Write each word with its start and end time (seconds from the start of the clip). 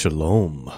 Shalom, 0.00 0.72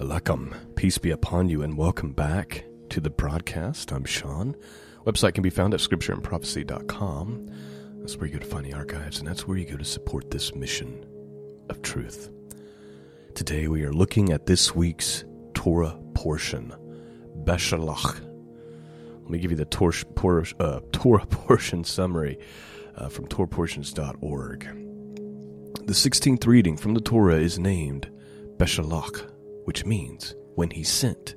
Alaikum, 0.00 0.56
peace 0.76 0.96
be 0.96 1.10
upon 1.10 1.50
you, 1.50 1.60
and 1.60 1.76
welcome 1.76 2.12
back 2.12 2.64
to 2.88 3.02
the 3.02 3.10
broadcast. 3.10 3.92
I'm 3.92 4.06
Shawn. 4.06 4.56
Website 5.04 5.34
can 5.34 5.42
be 5.42 5.50
found 5.50 5.74
at 5.74 5.80
scriptureandprophecy.com. 5.80 7.50
That's 7.98 8.16
where 8.16 8.26
you 8.28 8.32
go 8.32 8.38
to 8.38 8.46
find 8.46 8.64
the 8.64 8.72
archives, 8.72 9.18
and 9.18 9.28
that's 9.28 9.46
where 9.46 9.58
you 9.58 9.66
go 9.66 9.76
to 9.76 9.84
support 9.84 10.30
this 10.30 10.54
mission 10.54 11.04
of 11.68 11.82
truth. 11.82 12.30
Today 13.34 13.68
we 13.68 13.82
are 13.82 13.92
looking 13.92 14.32
at 14.32 14.46
this 14.46 14.74
week's 14.74 15.26
Torah 15.52 15.98
portion, 16.14 16.72
Beshalach. 17.44 18.24
Let 19.20 19.30
me 19.30 19.38
give 19.38 19.50
you 19.50 19.58
the 19.58 20.54
uh, 20.58 20.80
Torah 20.92 21.26
portion 21.30 21.84
summary 21.84 22.38
uh, 22.96 23.10
from 23.10 23.28
TorahPortions.org. 23.28 24.64
The 25.86 25.92
16th 25.92 26.46
reading 26.46 26.78
from 26.78 26.94
the 26.94 27.02
Torah 27.02 27.36
is 27.36 27.58
named 27.58 28.08
Beshalach, 28.56 29.30
which 29.64 29.84
means 29.84 30.34
when 30.54 30.70
he 30.70 30.82
sent. 30.82 31.34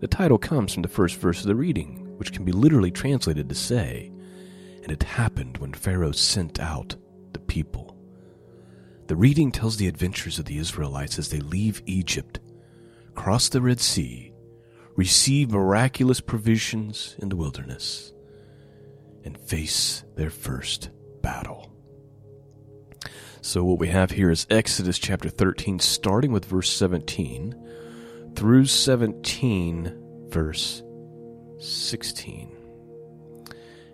The 0.00 0.08
title 0.08 0.38
comes 0.38 0.72
from 0.72 0.82
the 0.82 0.88
first 0.88 1.16
verse 1.16 1.40
of 1.40 1.46
the 1.46 1.56
reading, 1.56 2.16
which 2.18 2.32
can 2.32 2.44
be 2.44 2.52
literally 2.52 2.90
translated 2.90 3.48
to 3.48 3.54
say, 3.54 4.12
And 4.82 4.92
it 4.92 5.02
happened 5.02 5.58
when 5.58 5.72
Pharaoh 5.72 6.12
sent 6.12 6.60
out 6.60 6.96
the 7.32 7.40
people. 7.40 7.96
The 9.08 9.16
reading 9.16 9.50
tells 9.50 9.76
the 9.76 9.88
adventures 9.88 10.38
of 10.38 10.44
the 10.44 10.58
Israelites 10.58 11.18
as 11.18 11.30
they 11.30 11.40
leave 11.40 11.82
Egypt, 11.86 12.40
cross 13.14 13.48
the 13.48 13.62
Red 13.62 13.80
Sea, 13.80 14.32
receive 14.96 15.50
miraculous 15.50 16.20
provisions 16.20 17.16
in 17.18 17.28
the 17.28 17.36
wilderness, 17.36 18.12
and 19.24 19.38
face 19.38 20.04
their 20.16 20.30
first 20.30 20.90
battle. 21.22 21.72
So, 23.48 23.64
what 23.64 23.78
we 23.78 23.88
have 23.88 24.10
here 24.10 24.30
is 24.30 24.46
Exodus 24.50 24.98
chapter 24.98 25.30
13, 25.30 25.78
starting 25.78 26.32
with 26.32 26.44
verse 26.44 26.70
17 26.70 27.54
through 28.36 28.66
17, 28.66 30.26
verse 30.28 30.82
16. 31.58 32.54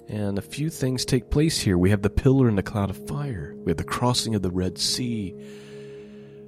And 0.08 0.38
a 0.38 0.42
few 0.42 0.70
things 0.70 1.04
take 1.04 1.30
place 1.30 1.60
here. 1.60 1.78
We 1.78 1.90
have 1.90 2.02
the 2.02 2.10
pillar 2.10 2.48
and 2.48 2.58
the 2.58 2.64
cloud 2.64 2.90
of 2.90 3.06
fire, 3.06 3.54
we 3.58 3.70
have 3.70 3.76
the 3.76 3.84
crossing 3.84 4.34
of 4.34 4.42
the 4.42 4.50
Red 4.50 4.76
Sea, 4.76 5.32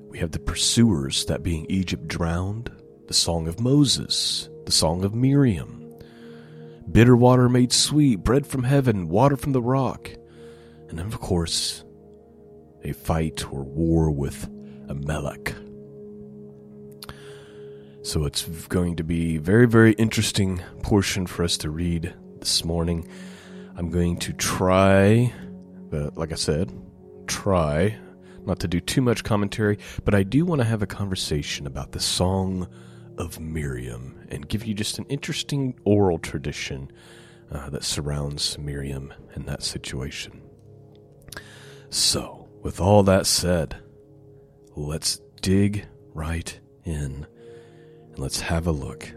we 0.08 0.18
have 0.18 0.32
the 0.32 0.40
pursuers, 0.40 1.26
that 1.26 1.44
being 1.44 1.64
Egypt 1.68 2.08
drowned, 2.08 2.72
the 3.06 3.14
song 3.14 3.46
of 3.46 3.60
Moses, 3.60 4.48
the 4.64 4.72
song 4.72 5.04
of 5.04 5.14
Miriam, 5.14 5.94
bitter 6.90 7.14
water 7.14 7.48
made 7.48 7.72
sweet, 7.72 8.24
bread 8.24 8.48
from 8.48 8.64
heaven, 8.64 9.08
water 9.08 9.36
from 9.36 9.52
the 9.52 9.62
rock, 9.62 10.10
and 10.88 10.98
then, 10.98 11.06
of 11.06 11.20
course, 11.20 11.84
a 12.86 12.94
fight 12.94 13.44
or 13.52 13.64
war 13.64 14.10
with 14.10 14.48
Amalek. 14.88 15.54
So 18.02 18.24
it's 18.24 18.44
going 18.68 18.96
to 18.96 19.04
be 19.04 19.38
very, 19.38 19.66
very 19.66 19.92
interesting 19.94 20.62
portion 20.82 21.26
for 21.26 21.42
us 21.42 21.56
to 21.58 21.70
read 21.70 22.14
this 22.38 22.64
morning. 22.64 23.08
I'm 23.76 23.90
going 23.90 24.18
to 24.18 24.32
try, 24.32 25.32
but 25.90 26.16
like 26.16 26.30
I 26.30 26.36
said, 26.36 26.72
try 27.26 27.96
not 28.44 28.60
to 28.60 28.68
do 28.68 28.78
too 28.78 29.02
much 29.02 29.24
commentary, 29.24 29.78
but 30.04 30.14
I 30.14 30.22
do 30.22 30.44
want 30.44 30.60
to 30.60 30.64
have 30.64 30.82
a 30.82 30.86
conversation 30.86 31.66
about 31.66 31.90
the 31.90 32.00
Song 32.00 32.68
of 33.18 33.40
Miriam 33.40 34.20
and 34.28 34.48
give 34.48 34.64
you 34.64 34.72
just 34.72 35.00
an 35.00 35.06
interesting 35.06 35.74
oral 35.84 36.18
tradition 36.18 36.92
uh, 37.50 37.70
that 37.70 37.82
surrounds 37.82 38.56
Miriam 38.58 39.12
in 39.34 39.46
that 39.46 39.64
situation. 39.64 40.42
So, 41.90 42.45
with 42.66 42.80
all 42.80 43.04
that 43.04 43.26
said, 43.26 43.76
let's 44.74 45.20
dig 45.40 45.86
right 46.14 46.58
in 46.82 47.24
and 48.06 48.18
let's 48.18 48.40
have 48.40 48.66
a 48.66 48.72
look. 48.72 49.08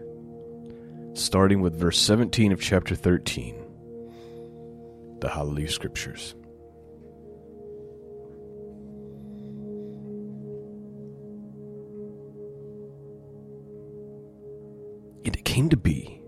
Starting 1.14 1.60
with 1.60 1.74
verse 1.74 1.98
17 1.98 2.52
of 2.52 2.60
chapter 2.60 2.94
13, 2.94 3.56
the 5.20 5.28
Hallelujah 5.28 5.68
Scriptures. 5.68 6.36
And 15.24 15.34
it 15.34 15.44
came 15.44 15.68
to 15.70 15.76
be, 15.76 16.22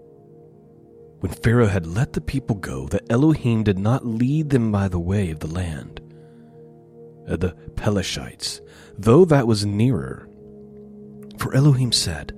when 1.20 1.30
Pharaoh 1.30 1.68
had 1.68 1.86
let 1.86 2.14
the 2.14 2.20
people 2.20 2.56
go, 2.56 2.88
that 2.88 3.06
Elohim 3.08 3.62
did 3.62 3.78
not 3.78 4.04
lead 4.04 4.50
them 4.50 4.72
by 4.72 4.88
the 4.88 4.98
way 4.98 5.30
of 5.30 5.38
the 5.38 5.46
land 5.46 6.01
uh, 7.28 7.36
the 7.36 7.52
Pelashites, 7.74 8.60
though 8.98 9.24
that 9.24 9.46
was 9.46 9.66
nearer. 9.66 10.28
For 11.38 11.54
Elohim 11.54 11.92
said, 11.92 12.32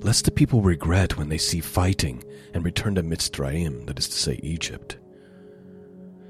Lest 0.00 0.24
the 0.24 0.30
people 0.30 0.62
regret 0.62 1.16
when 1.16 1.28
they 1.28 1.38
see 1.38 1.60
fighting 1.60 2.22
and 2.54 2.64
return 2.64 2.94
to 2.94 3.02
Mitzrayim, 3.02 3.86
that 3.86 3.98
is 3.98 4.08
to 4.08 4.16
say, 4.16 4.40
Egypt. 4.42 4.96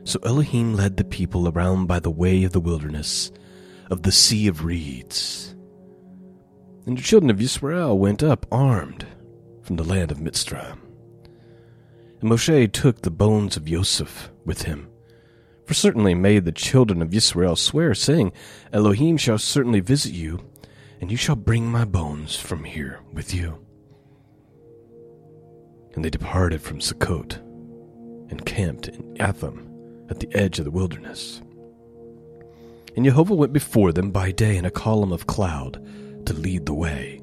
So 0.05 0.19
Elohim 0.25 0.75
led 0.75 0.97
the 0.97 1.05
people 1.05 1.49
around 1.49 1.87
by 1.87 2.01
the 2.01 2.11
way 2.11 2.45
of 2.45 2.53
the 2.53 2.61
wilderness, 2.61 3.31
of 3.91 4.03
the 4.03 4.13
sea 4.13 4.47
of 4.47 4.65
reeds. 4.65 5.55
And 6.87 6.97
the 6.97 7.03
children 7.03 7.29
of 7.29 7.43
Israel 7.43 7.99
went 7.99 8.23
up 8.23 8.47
armed 8.51 9.07
from 9.63 9.77
the 9.77 9.85
land 9.85 10.11
of 10.11 10.19
Mitzrayim. 10.19 10.79
And 12.21 12.31
Moshe 12.31 12.73
took 12.73 13.03
the 13.03 13.11
bones 13.11 13.57
of 13.59 13.67
Joseph 13.67 14.31
with 14.47 14.63
him 14.63 14.89
for 15.69 15.75
certainly 15.75 16.15
made 16.15 16.47
the 16.47 16.51
children 16.51 17.03
of 17.03 17.13
Israel 17.13 17.55
swear, 17.55 17.95
saying, 17.95 18.33
Elohim 18.73 19.19
shall 19.19 19.37
certainly 19.37 19.81
visit 19.81 20.15
you, 20.15 20.41
and 20.99 21.11
you 21.11 21.17
shall 21.19 21.37
bring 21.37 21.71
my 21.71 21.85
bones 21.85 22.35
from 22.35 22.65
here 22.65 23.01
with 23.13 23.35
you. 23.35 23.63
And 25.93 26.03
they 26.03 26.09
departed 26.09 26.63
from 26.63 26.79
Sukkot, 26.79 27.37
and 28.31 28.47
camped 28.47 28.89
in 28.89 29.15
Etham 29.21 29.69
at 30.09 30.21
the 30.21 30.35
edge 30.35 30.59
of 30.59 30.65
the 30.65 30.71
wilderness. 30.71 31.43
And 32.97 33.05
Jehovah 33.05 33.35
went 33.35 33.53
before 33.53 33.93
them 33.93 34.11
by 34.11 34.33
day 34.33 34.57
in 34.57 34.65
a 34.65 34.71
column 34.71 35.13
of 35.13 35.27
cloud 35.27 35.75
to 36.25 36.33
lead 36.33 36.65
the 36.65 36.73
way, 36.73 37.21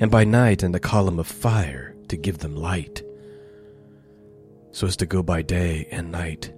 and 0.00 0.10
by 0.10 0.24
night 0.24 0.62
in 0.62 0.74
a 0.74 0.80
column 0.80 1.18
of 1.18 1.26
fire 1.26 1.94
to 2.08 2.16
give 2.16 2.38
them 2.38 2.56
light, 2.56 3.02
so 4.72 4.86
as 4.86 4.96
to 4.96 5.04
go 5.04 5.22
by 5.22 5.42
day 5.42 5.86
and 5.90 6.10
night 6.10 6.54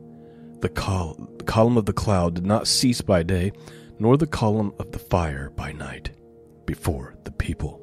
the, 0.62 0.68
col- 0.70 1.28
column 1.44 1.76
of 1.76 1.86
the 1.86 1.92
cloud 1.92 2.34
did 2.34 2.46
not 2.46 2.66
cease 2.66 3.00
by 3.00 3.22
day, 3.22 3.52
nor 3.98 4.16
the 4.16 4.26
column 4.26 4.72
of 4.78 4.92
the 4.92 4.98
fire 4.98 5.50
by 5.50 5.72
night, 5.72 6.10
before 6.64 7.14
the 7.24 7.32
people. 7.32 7.80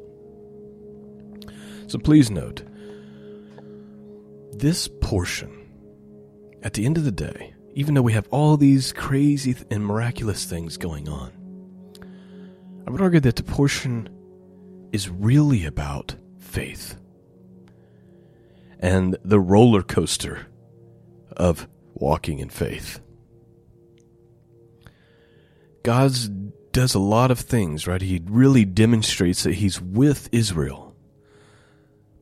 So 1.88 2.00
please 2.00 2.32
note, 2.32 2.64
this 4.52 4.88
portion, 5.02 5.56
at 6.64 6.74
the 6.74 6.86
end 6.86 6.98
of 6.98 7.04
the 7.04 7.12
day, 7.12 7.54
even 7.74 7.94
though 7.94 8.02
we 8.02 8.14
have 8.14 8.28
all 8.32 8.58
these 8.58 8.92
crazy 8.92 9.56
and 9.70 9.86
miraculous 9.86 10.46
things 10.46 10.78
going 10.78 11.08
on, 11.08 11.32
I 12.88 12.92
would 12.92 13.02
argue 13.02 13.20
that 13.22 13.36
the 13.36 13.44
portion 13.44 14.10
is 14.92 15.10
really 15.10 15.66
about 15.66 16.16
faith 16.40 16.96
and 18.80 19.18
the 19.24 19.40
roller 19.40 19.84
coaster 19.84 20.48
of 21.38 21.68
walking 22.00 22.40
in 22.40 22.50
faith. 22.50 23.00
God 25.84 26.12
does 26.72 26.94
a 26.94 27.00
lot 27.00 27.32
of 27.32 27.40
things, 27.40 27.88
right? 27.88 28.02
He 28.02 28.22
really 28.26 28.66
demonstrates 28.66 29.44
that 29.44 29.56
He's 29.56 29.82
with 29.82 30.30
Israel. 30.32 30.96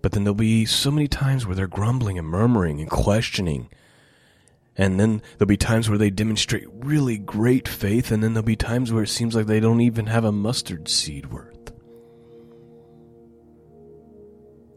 But 0.01 0.11
then 0.11 0.23
there'll 0.23 0.35
be 0.35 0.65
so 0.65 0.91
many 0.91 1.07
times 1.07 1.45
where 1.45 1.55
they're 1.55 1.67
grumbling 1.67 2.17
and 2.17 2.27
murmuring 2.27 2.79
and 2.79 2.89
questioning. 2.89 3.69
And 4.75 4.99
then 4.99 5.21
there'll 5.37 5.47
be 5.47 5.57
times 5.57 5.89
where 5.89 5.97
they 5.97 6.11
demonstrate 6.11 6.67
really 6.71 7.17
great 7.17 7.67
faith, 7.67 8.11
and 8.11 8.23
then 8.23 8.33
there'll 8.33 8.45
be 8.45 8.55
times 8.55 8.93
where 8.93 9.03
it 9.03 9.09
seems 9.09 9.35
like 9.35 9.47
they 9.47 9.59
don't 9.59 9.81
even 9.81 10.05
have 10.05 10.23
a 10.23 10.31
mustard 10.31 10.87
seed 10.87 11.25
worth. 11.27 11.73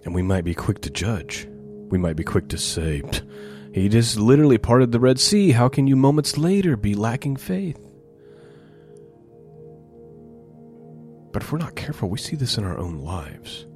And 0.05 0.15
we 0.15 0.23
might 0.23 0.45
be 0.45 0.55
quick 0.55 0.81
to 0.83 0.91
judge. 0.91 1.47
We 1.91 1.99
might 1.99 2.17
be 2.17 2.25
quick 2.25 2.49
to 2.49 2.59
say, 2.59 3.03
he 3.73 3.89
just 3.89 4.19
literally 4.19 4.59
parted 4.59 4.91
the 4.91 5.01
Red 5.01 5.21
Sea. 5.21 5.53
How 5.53 5.69
can 5.69 5.87
you 5.87 5.97
moments 5.97 6.37
later 6.37 6.77
be 6.77 6.95
lacking 6.95 7.37
faith? 7.37 7.79
But 11.33 11.43
if 11.43 11.53
we're 11.53 11.59
not 11.59 11.77
careful, 11.77 12.09
we 12.09 12.19
see 12.19 12.35
this 12.35 12.59
in 12.59 12.65
our 12.65 12.77
own 12.77 12.99
lives. 12.99 13.67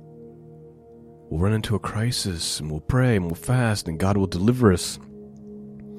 We'll 1.31 1.41
run 1.41 1.53
into 1.53 1.77
a 1.77 1.81
crisis 1.81 2.59
and 2.59 2.71
we'll 2.71 2.81
pray 2.81 3.17
and 3.17 3.27
we'll 3.27 3.37
fast 3.37 3.87
and 3.87 3.99
God 3.99 4.17
will 4.17 4.27
deliver 4.27 4.73
us. 4.73 4.99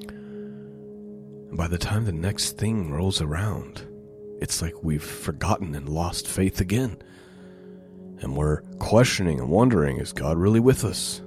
And 0.08 1.56
by 1.56 1.68
the 1.68 1.78
time 1.78 2.04
the 2.04 2.12
next 2.12 2.58
thing 2.58 2.92
rolls 2.92 3.22
around, 3.22 3.86
it's 4.40 4.60
like 4.60 4.74
we've 4.82 5.02
forgotten 5.02 5.74
and 5.74 5.88
lost 5.88 6.28
faith 6.28 6.60
again. 6.60 7.02
And 8.20 8.36
we're 8.36 8.60
questioning 8.78 9.40
and 9.40 9.48
wondering 9.48 9.96
is 9.98 10.12
God 10.12 10.36
really 10.36 10.60
with 10.60 10.84
us? 10.84 11.22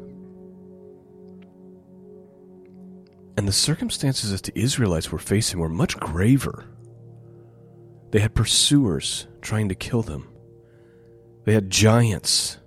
And 3.40 3.48
the 3.48 3.54
circumstances 3.54 4.32
that 4.32 4.44
the 4.44 4.60
Israelites 4.60 5.14
were 5.14 5.18
facing 5.18 5.62
were 5.62 5.70
much 5.70 5.98
graver. 5.98 6.66
They 8.12 8.20
had 8.20 8.36
pursuers 8.36 9.28
trying 9.42 9.70
to 9.70 9.76
kill 9.76 10.02
them. 10.02 10.28
They 11.46 11.54
had 11.54 11.70
giants 11.70 12.58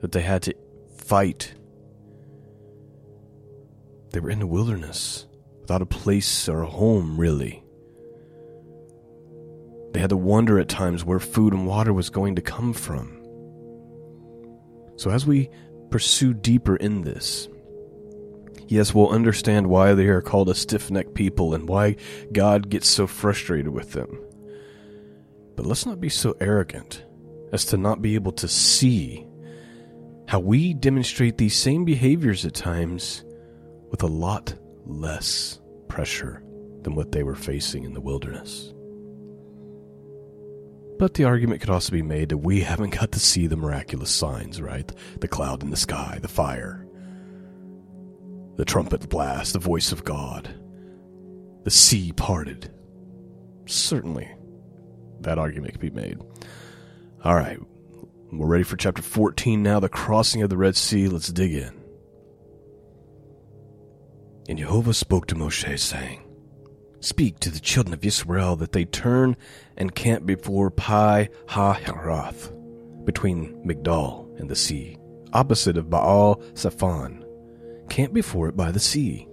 that 0.00 0.10
they 0.10 0.22
had 0.22 0.42
to 0.42 0.54
fight. 0.96 1.54
They 4.10 4.18
were 4.18 4.30
in 4.30 4.40
the 4.40 4.48
wilderness 4.48 5.26
without 5.60 5.82
a 5.82 5.86
place 5.86 6.48
or 6.48 6.62
a 6.62 6.66
home, 6.66 7.16
really. 7.16 7.62
They 9.92 10.00
had 10.00 10.10
to 10.10 10.16
wonder 10.16 10.58
at 10.58 10.68
times 10.68 11.04
where 11.04 11.20
food 11.20 11.52
and 11.52 11.68
water 11.68 11.92
was 11.92 12.10
going 12.10 12.34
to 12.34 12.42
come 12.42 12.72
from. 12.72 13.16
So, 14.96 15.12
as 15.12 15.24
we 15.24 15.50
pursue 15.88 16.34
deeper 16.34 16.74
in 16.74 17.02
this, 17.02 17.48
yes, 18.68 18.94
we'll 18.94 19.10
understand 19.10 19.68
why 19.68 19.94
they 19.94 20.06
are 20.06 20.22
called 20.22 20.48
a 20.48 20.54
stiff 20.54 20.90
necked 20.90 21.14
people 21.14 21.54
and 21.54 21.68
why 21.68 21.96
God 22.32 22.68
gets 22.68 22.88
so 22.88 23.06
frustrated 23.06 23.68
with 23.68 23.92
them. 23.92 24.18
But 25.56 25.66
let's 25.66 25.86
not 25.86 26.00
be 26.00 26.08
so 26.08 26.36
arrogant 26.40 27.04
as 27.52 27.64
to 27.66 27.76
not 27.76 28.02
be 28.02 28.14
able 28.14 28.32
to 28.32 28.48
see 28.48 29.26
how 30.28 30.38
we 30.38 30.74
demonstrate 30.74 31.38
these 31.38 31.56
same 31.56 31.84
behaviors 31.84 32.44
at 32.44 32.54
times 32.54 33.24
with 33.90 34.02
a 34.02 34.06
lot 34.06 34.54
less 34.84 35.58
pressure 35.88 36.42
than 36.82 36.94
what 36.94 37.12
they 37.12 37.22
were 37.22 37.34
facing 37.34 37.84
in 37.84 37.94
the 37.94 38.00
wilderness. 38.00 38.72
But 40.98 41.14
the 41.14 41.24
argument 41.24 41.60
could 41.60 41.70
also 41.70 41.92
be 41.92 42.02
made 42.02 42.28
that 42.28 42.38
we 42.38 42.60
haven't 42.60 42.90
got 42.90 43.12
to 43.12 43.20
see 43.20 43.46
the 43.46 43.56
miraculous 43.56 44.10
signs, 44.10 44.60
right? 44.60 44.90
The 45.20 45.28
cloud 45.28 45.62
in 45.62 45.70
the 45.70 45.76
sky, 45.76 46.18
the 46.20 46.28
fire, 46.28 46.87
the 48.58 48.64
trumpet 48.64 49.08
blast, 49.08 49.52
the 49.52 49.58
voice 49.60 49.92
of 49.92 50.04
God, 50.04 50.52
the 51.62 51.70
sea 51.70 52.12
parted. 52.12 52.70
Certainly, 53.66 54.28
that 55.20 55.38
argument 55.38 55.72
could 55.72 55.80
be 55.80 55.90
made. 55.90 56.18
All 57.24 57.36
right, 57.36 57.58
we're 58.32 58.46
ready 58.48 58.64
for 58.64 58.76
chapter 58.76 59.00
14 59.00 59.62
now, 59.62 59.78
the 59.78 59.88
crossing 59.88 60.42
of 60.42 60.50
the 60.50 60.56
Red 60.56 60.74
Sea. 60.74 61.06
Let's 61.06 61.28
dig 61.28 61.54
in. 61.54 61.72
And 64.48 64.58
Jehovah 64.58 64.94
spoke 64.94 65.26
to 65.28 65.36
Moshe, 65.36 65.78
saying, 65.78 66.24
Speak 66.98 67.38
to 67.40 67.50
the 67.50 67.60
children 67.60 67.94
of 67.94 68.04
Israel 68.04 68.56
that 68.56 68.72
they 68.72 68.84
turn 68.84 69.36
and 69.76 69.94
camp 69.94 70.26
before 70.26 70.72
Pi 70.72 71.28
Hahiroth, 71.46 72.52
between 73.04 73.64
Migdal 73.64 74.36
and 74.40 74.50
the 74.50 74.56
sea, 74.56 74.98
opposite 75.32 75.76
of 75.76 75.90
Baal 75.90 76.42
Zephon. 76.54 77.24
Camp 77.88 78.12
before 78.12 78.48
it 78.48 78.56
by 78.56 78.70
the 78.70 78.80
sea. 78.80 79.28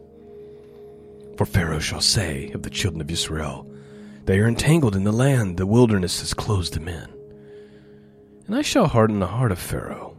For 1.38 1.46
Pharaoh 1.46 1.80
shall 1.80 2.02
say 2.02 2.52
of 2.52 2.63
the 2.63 2.69
children 2.69 3.02
of 3.02 3.12
Israel, 3.12 3.69
They 4.25 4.40
are 4.40 4.48
entangled 4.48 4.96
in 4.96 5.04
the 5.04 5.12
land, 5.12 5.57
the 5.57 5.66
wilderness 5.66 6.22
has 6.22 6.34
closed 6.34 6.74
them 6.74 6.88
in. 6.88 7.10
And 8.48 8.56
I 8.56 8.62
shall 8.62 8.88
harden 8.88 9.19
the 9.19 9.28
heart 9.28 9.52
of 9.52 9.60
Pharaoh, 9.60 10.16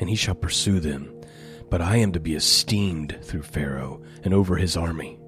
and 0.00 0.08
he 0.08 0.16
shall 0.16 0.34
pursue 0.34 0.80
them 0.80 1.12
but 1.72 1.80
I 1.80 1.96
am 1.96 2.12
to 2.12 2.20
be 2.20 2.34
esteemed 2.34 3.18
through 3.22 3.44
Pharaoh 3.44 4.02
and 4.22 4.34
over 4.34 4.56
his 4.56 4.76
army. 4.76 5.18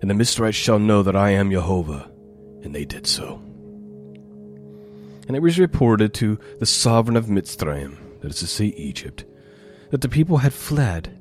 And 0.00 0.10
the 0.10 0.14
Mitzrites 0.14 0.56
shall 0.56 0.80
know 0.80 1.04
that 1.04 1.14
I 1.14 1.30
am 1.30 1.52
Jehovah. 1.52 2.10
And 2.64 2.74
they 2.74 2.84
did 2.84 3.06
so. 3.06 3.40
And 5.28 5.36
it 5.36 5.42
was 5.42 5.60
reported 5.60 6.12
to 6.14 6.40
the 6.58 6.66
sovereign 6.66 7.16
of 7.16 7.26
Mitzrayim, 7.26 8.18
that 8.18 8.32
is 8.32 8.40
to 8.40 8.48
say 8.48 8.64
Egypt, 8.64 9.24
that 9.90 10.00
the 10.00 10.08
people 10.08 10.38
had 10.38 10.52
fled, 10.52 11.19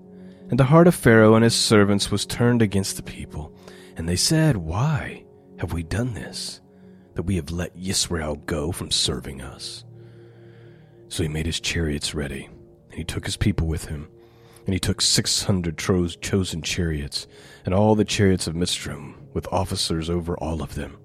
and 0.49 0.59
the 0.59 0.65
heart 0.65 0.87
of 0.87 0.95
Pharaoh 0.95 1.35
and 1.35 1.43
his 1.43 1.55
servants 1.55 2.11
was 2.11 2.25
turned 2.25 2.61
against 2.61 2.95
the 2.95 3.03
people. 3.03 3.53
And 3.95 4.07
they 4.07 4.15
said, 4.15 4.57
Why 4.57 5.25
have 5.57 5.73
we 5.73 5.83
done 5.83 6.13
this, 6.13 6.61
that 7.15 7.23
we 7.23 7.35
have 7.35 7.51
let 7.51 7.77
Yisrael 7.77 8.45
go 8.45 8.71
from 8.71 8.91
serving 8.91 9.41
us? 9.41 9.83
So 11.07 11.23
he 11.23 11.29
made 11.29 11.45
his 11.45 11.59
chariots 11.59 12.13
ready, 12.13 12.49
and 12.89 12.97
he 12.97 13.03
took 13.03 13.25
his 13.25 13.37
people 13.37 13.67
with 13.67 13.85
him 13.85 14.07
and 14.69 14.73
he 14.75 14.79
took 14.79 15.01
six 15.01 15.41
hundred 15.45 15.79
chosen 15.79 16.61
chariots, 16.61 17.25
and 17.65 17.73
all 17.73 17.95
the 17.95 18.05
chariots 18.05 18.45
of 18.45 18.53
Mitzrayim, 18.53 19.15
with 19.33 19.51
officers 19.51 20.11
over 20.11 20.37
all 20.37 20.61
of 20.61 20.75
them. 20.75 20.95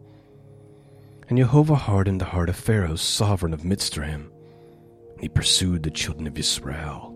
And 1.30 1.38
Jehovah 1.38 1.76
hardened 1.76 2.20
the 2.20 2.26
heart 2.26 2.50
of 2.50 2.56
Pharaoh, 2.56 2.96
sovereign 2.96 3.54
of 3.54 3.62
Mitzrayim, 3.62 4.30
and 5.12 5.20
he 5.20 5.30
pursued 5.30 5.82
the 5.82 5.90
children 5.90 6.26
of 6.26 6.36
Israel. 6.36 7.13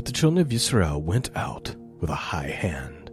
But 0.00 0.06
the 0.06 0.12
children 0.12 0.40
of 0.40 0.50
Israel 0.50 1.02
went 1.02 1.28
out 1.36 1.76
with 2.00 2.08
a 2.08 2.14
high 2.14 2.48
hand. 2.48 3.10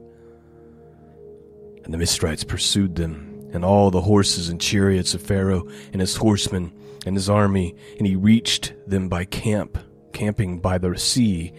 And 1.83 1.93
the 1.93 1.97
Mistrites 1.97 2.47
pursued 2.47 2.95
them, 2.95 3.49
and 3.51 3.65
all 3.65 3.91
the 3.91 3.99
horses 3.99 4.47
and 4.47 4.61
chariots 4.61 5.13
of 5.13 5.21
Pharaoh, 5.21 5.67
and 5.91 5.99
his 5.99 6.15
horsemen, 6.15 6.71
and 7.05 7.13
his 7.13 7.29
army, 7.29 7.75
and 7.97 8.07
he 8.07 8.15
reached 8.15 8.73
them 8.87 9.09
by 9.09 9.25
camp, 9.25 9.77
camping 10.13 10.61
by 10.61 10.77
the 10.77 10.97
sea 10.97 11.51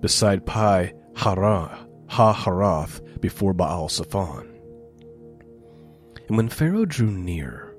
beside 0.00 0.46
Pi 0.46 0.94
Hara, 1.16 1.86
Ha 2.08 2.32
Harath 2.32 3.20
before 3.20 3.52
Baal 3.52 3.90
Zephon. 3.90 4.58
And 6.28 6.38
when 6.38 6.48
Pharaoh 6.48 6.86
drew 6.86 7.10
near, 7.10 7.76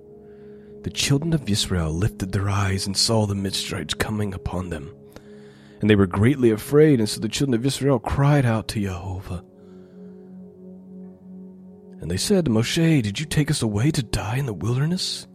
the 0.84 0.92
children 0.92 1.34
of 1.34 1.50
Israel 1.50 1.92
lifted 1.92 2.32
their 2.32 2.52
eyes 2.52 2.86
and 2.86 2.96
saw 2.96 3.26
the 3.26 3.34
Mitzrites 3.34 3.98
coming 3.98 4.36
upon 4.36 4.70
them. 4.70 4.96
And 5.84 5.90
they 5.90 5.98
were 5.98 6.08
greatly 6.08 6.50
afraid, 6.50 7.00
and 7.00 7.10
so 7.10 7.20
the 7.20 7.28
children 7.28 7.56
of 7.56 7.66
Israel 7.66 8.00
cried 8.00 8.46
out 8.46 8.70
to 8.70 8.80
Jehovah. 8.80 9.44
And 12.00 12.10
they 12.10 12.16
said, 12.16 12.46
to 12.46 12.52
Moshe, 12.52 13.04
did 13.04 13.20
you 13.20 13.26
take 13.26 13.52
us 13.52 13.62
away 13.62 13.92
to 13.92 14.02
die 14.02 14.38
in 14.38 14.46
the 14.46 14.54
wilderness? 14.54 15.28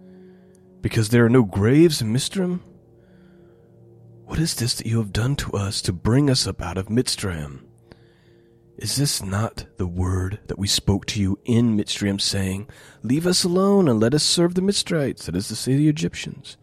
Because 0.81 1.11
there 1.11 1.27
are 1.27 1.29
no 1.29 1.43
graves 1.43 2.01
in 2.01 2.15
Mitzrayim? 2.15 2.61
What 4.25 4.39
is 4.39 4.55
this 4.55 4.73
that 4.77 4.87
you 4.87 4.97
have 4.97 5.13
done 5.13 5.37
to 5.37 5.53
us 5.53 5.83
to 5.83 5.93
bring 5.93 6.31
us 6.31 6.47
up 6.47 6.63
out 6.63 6.79
of 6.79 6.87
Mitzrayim? 6.87 7.61
Is 8.79 8.97
this 8.97 9.23
not 9.23 9.67
the 9.77 9.87
word 9.87 10.41
that 10.47 10.59
we 10.59 10.67
spoke 10.67 11.05
to 11.09 11.21
you 11.21 11.39
in 11.45 11.77
Mitzrayim, 11.77 12.19
saying, 12.19 12.71
Leave 13.03 13.27
us 13.27 13.45
alone 13.45 13.87
and 13.87 14.01
let 14.01 14.15
us 14.15 14.23
serve 14.23 14.55
the 14.55 14.63
Mitzrites, 14.63 15.27
that 15.27 15.37
is 15.37 15.49
to 15.49 15.57
say, 15.57 15.77
the 15.77 15.91
Egyptians? 15.91 16.57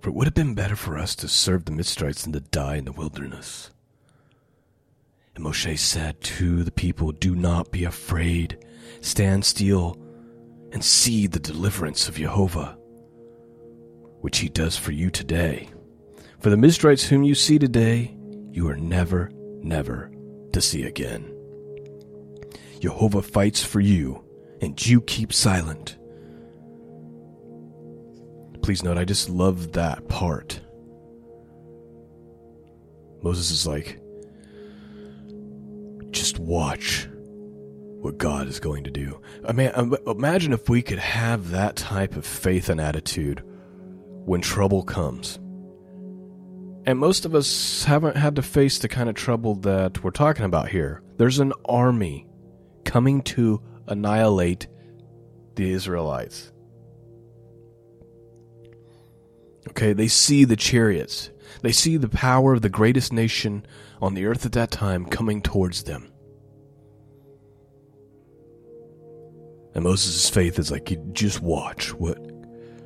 For 0.00 0.08
it 0.08 0.14
would 0.14 0.26
have 0.26 0.34
been 0.34 0.54
better 0.54 0.76
for 0.76 0.96
us 0.96 1.14
to 1.16 1.28
serve 1.28 1.64
the 1.64 1.72
Mitzrites 1.72 2.22
than 2.22 2.32
to 2.32 2.40
die 2.40 2.76
in 2.76 2.86
the 2.86 2.92
wilderness. 2.92 3.70
And 5.34 5.44
Moshe 5.44 5.78
said 5.78 6.20
to 6.22 6.64
the 6.64 6.72
people, 6.72 7.12
Do 7.12 7.34
not 7.34 7.70
be 7.70 7.84
afraid. 7.84 8.64
Stand 9.00 9.44
still 9.44 9.96
and 10.72 10.84
see 10.84 11.26
the 11.26 11.38
deliverance 11.38 12.08
of 12.08 12.16
Jehovah, 12.16 12.78
which 14.20 14.38
he 14.38 14.48
does 14.48 14.76
for 14.76 14.92
you 14.92 15.10
today. 15.10 15.68
For 16.38 16.48
the 16.48 16.56
Mizrites 16.56 17.06
whom 17.06 17.22
you 17.22 17.34
see 17.34 17.58
today, 17.58 18.16
you 18.50 18.68
are 18.68 18.76
never, 18.76 19.30
never 19.62 20.10
to 20.52 20.60
see 20.60 20.84
again. 20.84 21.30
Jehovah 22.80 23.22
fights 23.22 23.62
for 23.62 23.80
you, 23.80 24.24
and 24.62 24.86
you 24.86 25.02
keep 25.02 25.32
silent. 25.32 25.96
Please 28.62 28.82
note, 28.82 28.98
I 28.98 29.04
just 29.04 29.28
love 29.28 29.72
that 29.72 30.08
part. 30.08 30.60
Moses 33.22 33.50
is 33.50 33.66
like, 33.66 34.00
just 36.10 36.38
watch 36.38 37.08
what 38.00 38.18
God 38.18 38.48
is 38.48 38.60
going 38.60 38.84
to 38.84 38.90
do. 38.90 39.20
I 39.46 39.52
mean, 39.52 39.70
um, 39.74 39.96
imagine 40.06 40.52
if 40.52 40.68
we 40.68 40.82
could 40.82 40.98
have 40.98 41.50
that 41.50 41.76
type 41.76 42.16
of 42.16 42.24
faith 42.24 42.68
and 42.68 42.80
attitude 42.80 43.42
when 44.24 44.40
trouble 44.40 44.82
comes. 44.82 45.38
And 46.86 46.98
most 46.98 47.26
of 47.26 47.34
us 47.34 47.84
haven't 47.84 48.16
had 48.16 48.36
to 48.36 48.42
face 48.42 48.78
the 48.78 48.88
kind 48.88 49.08
of 49.08 49.14
trouble 49.14 49.54
that 49.56 50.02
we're 50.02 50.10
talking 50.10 50.46
about 50.46 50.70
here. 50.70 51.02
There's 51.18 51.38
an 51.38 51.52
army 51.66 52.26
coming 52.84 53.22
to 53.22 53.60
annihilate 53.86 54.66
the 55.56 55.70
Israelites. 55.70 56.52
Okay, 59.70 59.92
they 59.92 60.08
see 60.08 60.44
the 60.44 60.56
chariots. 60.56 61.30
They 61.62 61.72
see 61.72 61.96
the 61.96 62.08
power 62.08 62.54
of 62.54 62.62
the 62.62 62.68
greatest 62.68 63.12
nation 63.12 63.66
on 64.00 64.14
the 64.14 64.26
earth 64.26 64.46
at 64.46 64.52
that 64.52 64.70
time 64.70 65.06
coming 65.06 65.42
towards 65.42 65.84
them. 65.84 66.10
And 69.74 69.84
Moses' 69.84 70.28
faith 70.28 70.58
is 70.58 70.70
like, 70.70 70.90
you 70.90 70.96
just 71.12 71.40
watch 71.40 71.94
what 71.94 72.18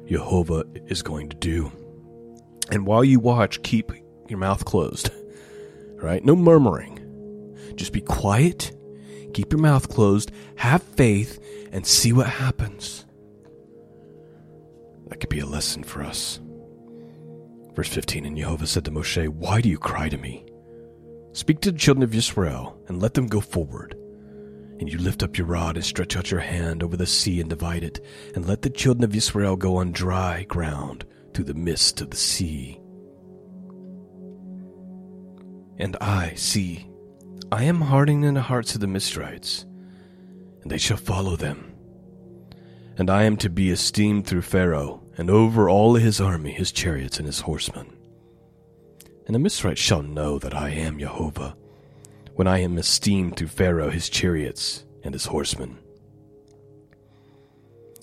Jehovah 0.07 0.65
is 0.87 1.03
going 1.03 1.31
to 1.31 1.37
do. 1.37 1.73
And 2.71 2.87
while 2.87 3.05
you 3.05 3.21
watch, 3.21 3.63
keep 3.63 3.93
your 4.29 4.39
mouth 4.39 4.65
closed. 4.65 5.11
Right? 5.97 6.23
No 6.23 6.37
murmuring. 6.37 7.01
Just 7.77 7.95
be 7.95 8.03
quiet, 8.03 8.77
keep 9.33 9.51
your 9.51 9.61
mouth 9.61 9.89
closed, 9.89 10.33
have 10.57 10.83
faith, 10.83 11.43
and 11.73 11.87
see 11.87 12.13
what 12.13 12.27
happens. 12.27 13.07
That 15.07 15.21
could 15.21 15.31
be 15.31 15.41
a 15.41 15.47
lesson 15.47 15.83
for 15.83 16.03
us. 16.03 16.41
Verse 17.75 17.89
15 17.89 18.27
And 18.27 18.37
Jehovah 18.37 18.67
said 18.67 18.85
to 18.85 18.91
Moshe, 18.91 19.29
Why 19.29 19.61
do 19.61 19.69
you 19.69 19.79
cry 19.79 20.09
to 20.09 20.17
me? 20.17 20.45
Speak 21.33 21.61
to 21.61 21.73
the 21.73 21.79
children 21.79 22.05
of 22.05 22.15
Israel, 22.15 22.79
and 22.89 23.03
let 23.03 23.15
them 23.15 23.27
go 23.27 23.41
forward. 23.41 23.97
And 24.79 24.93
you 24.93 24.99
lift 24.99 25.23
up 25.23 25.37
your 25.37 25.47
rod 25.47 25.77
and 25.77 25.85
stretch 25.85 26.17
out 26.17 26.31
your 26.31 26.41
hand 26.41 26.83
over 26.83 26.97
the 26.97 27.07
sea 27.07 27.41
and 27.41 27.51
divide 27.51 27.83
it, 27.83 28.05
and 28.35 28.47
let 28.47 28.63
the 28.63 28.71
children 28.71 29.05
of 29.05 29.15
Israel 29.15 29.57
go 29.57 29.77
on 29.77 29.93
dry 29.93 30.45
ground 30.45 31.05
through 31.33 31.47
the 31.47 31.55
midst 31.55 32.01
of 32.01 32.11
the 32.11 32.17
sea. 32.17 32.81
And 35.79 35.97
I, 36.01 36.35
see, 36.35 36.89
I 37.51 37.65
am 37.65 37.81
hardening 37.81 38.35
the 38.35 38.43
hearts 38.43 38.75
of 38.75 38.81
the 38.81 38.87
Mizraites, 38.87 39.65
and 40.63 40.71
they 40.71 40.79
shall 40.79 40.97
follow 40.97 41.37
them. 41.37 41.73
And 42.97 43.11
I 43.11 43.25
am 43.25 43.37
to 43.39 43.51
be 43.51 43.71
esteemed 43.71 44.27
through 44.27 44.43
Pharaoh, 44.43 45.04
and 45.17 45.31
over 45.31 45.69
all 45.69 45.95
his 45.95 46.21
army, 46.21 46.53
his 46.53 46.73
chariots, 46.73 47.19
and 47.19 47.27
his 47.27 47.41
horsemen. 47.41 47.97
And 49.27 49.35
the 49.35 49.39
Mizraites 49.39 49.79
shall 49.79 50.03
know 50.03 50.39
that 50.39 50.55
I 50.55 50.71
am 50.71 50.99
Jehovah, 50.99 51.57
when 52.35 52.47
I 52.47 52.59
am 52.59 52.79
esteemed 52.79 53.37
through 53.37 53.49
Pharaoh, 53.49 53.91
his 53.91 54.09
chariots, 54.09 54.85
and 55.03 55.15
his 55.15 55.27
horsemen. 55.27 55.79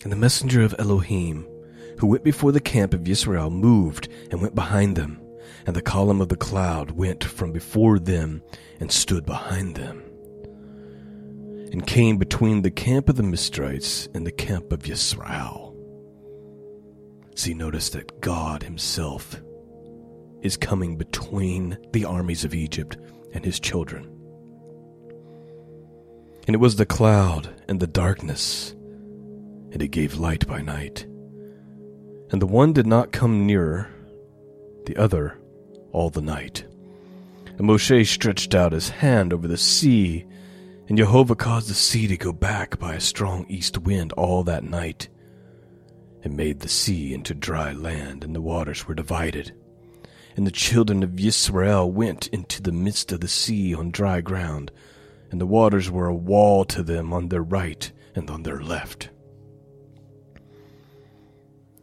And 0.03 0.11
the 0.11 0.17
messenger 0.17 0.63
of 0.63 0.75
Elohim, 0.79 1.45
who 1.99 2.07
went 2.07 2.23
before 2.23 2.51
the 2.51 2.59
camp 2.59 2.93
of 2.93 3.07
Israel, 3.07 3.49
moved 3.49 4.07
and 4.31 4.41
went 4.41 4.55
behind 4.55 4.95
them, 4.95 5.21
and 5.67 5.75
the 5.75 5.81
column 5.81 6.21
of 6.21 6.29
the 6.29 6.35
cloud 6.35 6.91
went 6.91 7.23
from 7.23 7.51
before 7.51 7.99
them 7.99 8.41
and 8.79 8.91
stood 8.91 9.25
behind 9.25 9.75
them, 9.75 10.01
and 11.71 11.85
came 11.85 12.17
between 12.17 12.63
the 12.63 12.71
camp 12.71 13.09
of 13.09 13.15
the 13.15 13.23
Mizraites 13.23 14.07
and 14.15 14.25
the 14.25 14.31
camp 14.31 14.71
of 14.71 14.89
Israel. 14.89 15.70
See, 17.35 17.53
notice 17.53 17.89
that 17.89 18.21
God 18.21 18.63
Himself 18.63 19.41
is 20.41 20.57
coming 20.57 20.97
between 20.97 21.77
the 21.93 22.05
armies 22.05 22.43
of 22.43 22.53
Egypt 22.53 22.97
and 23.33 23.45
His 23.45 23.59
children. 23.59 24.05
And 26.47 26.55
it 26.55 26.59
was 26.59 26.75
the 26.75 26.85
cloud 26.85 27.49
and 27.67 27.79
the 27.79 27.87
darkness, 27.87 28.71
and 28.71 29.81
it 29.81 29.89
gave 29.89 30.15
light 30.15 30.47
by 30.47 30.61
night. 30.61 31.05
And 32.31 32.41
the 32.41 32.47
one 32.47 32.73
did 32.73 32.87
not 32.87 33.11
come 33.11 33.45
nearer, 33.45 33.87
the 34.85 34.97
other 34.97 35.37
all 35.91 36.09
the 36.09 36.21
night. 36.21 36.65
And 37.45 37.61
Moshe 37.61 38.07
stretched 38.07 38.55
out 38.55 38.71
his 38.71 38.89
hand 38.89 39.33
over 39.33 39.47
the 39.47 39.57
sea, 39.57 40.25
and 40.87 40.97
Jehovah 40.97 41.35
caused 41.35 41.69
the 41.69 41.75
sea 41.75 42.07
to 42.07 42.17
go 42.17 42.33
back 42.33 42.79
by 42.79 42.95
a 42.95 42.99
strong 42.99 43.45
east 43.47 43.77
wind 43.77 44.11
all 44.13 44.43
that 44.43 44.63
night, 44.63 45.09
and 46.23 46.37
made 46.37 46.59
the 46.59 46.69
sea 46.69 47.13
into 47.13 47.33
dry 47.33 47.71
land, 47.71 48.23
and 48.23 48.35
the 48.35 48.41
waters 48.41 48.87
were 48.87 48.95
divided. 48.95 49.53
And 50.35 50.47
the 50.47 50.51
children 50.51 51.03
of 51.03 51.19
Israel 51.19 51.91
went 51.91 52.27
into 52.27 52.61
the 52.61 52.71
midst 52.71 53.11
of 53.11 53.19
the 53.21 53.27
sea 53.27 53.73
on 53.73 53.91
dry 53.91 54.21
ground, 54.21 54.71
and 55.29 55.41
the 55.41 55.47
waters 55.47 55.89
were 55.89 56.07
a 56.07 56.15
wall 56.15 56.65
to 56.65 56.83
them 56.83 57.11
on 57.13 57.29
their 57.29 57.43
right 57.43 57.91
and 58.15 58.29
on 58.29 58.43
their 58.43 58.61
left. 58.61 59.09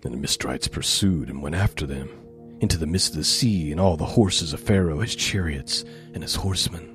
And 0.04 0.14
the 0.14 0.18
Mizraites 0.18 0.70
pursued 0.70 1.28
and 1.28 1.42
went 1.42 1.56
after 1.56 1.86
them 1.86 2.08
into 2.60 2.78
the 2.78 2.86
midst 2.86 3.10
of 3.10 3.18
the 3.18 3.24
sea, 3.24 3.70
and 3.70 3.80
all 3.80 3.96
the 3.96 4.04
horses 4.04 4.52
of 4.52 4.60
Pharaoh, 4.60 5.00
his 5.00 5.14
chariots, 5.14 5.84
and 6.12 6.22
his 6.22 6.34
horsemen. 6.34 6.94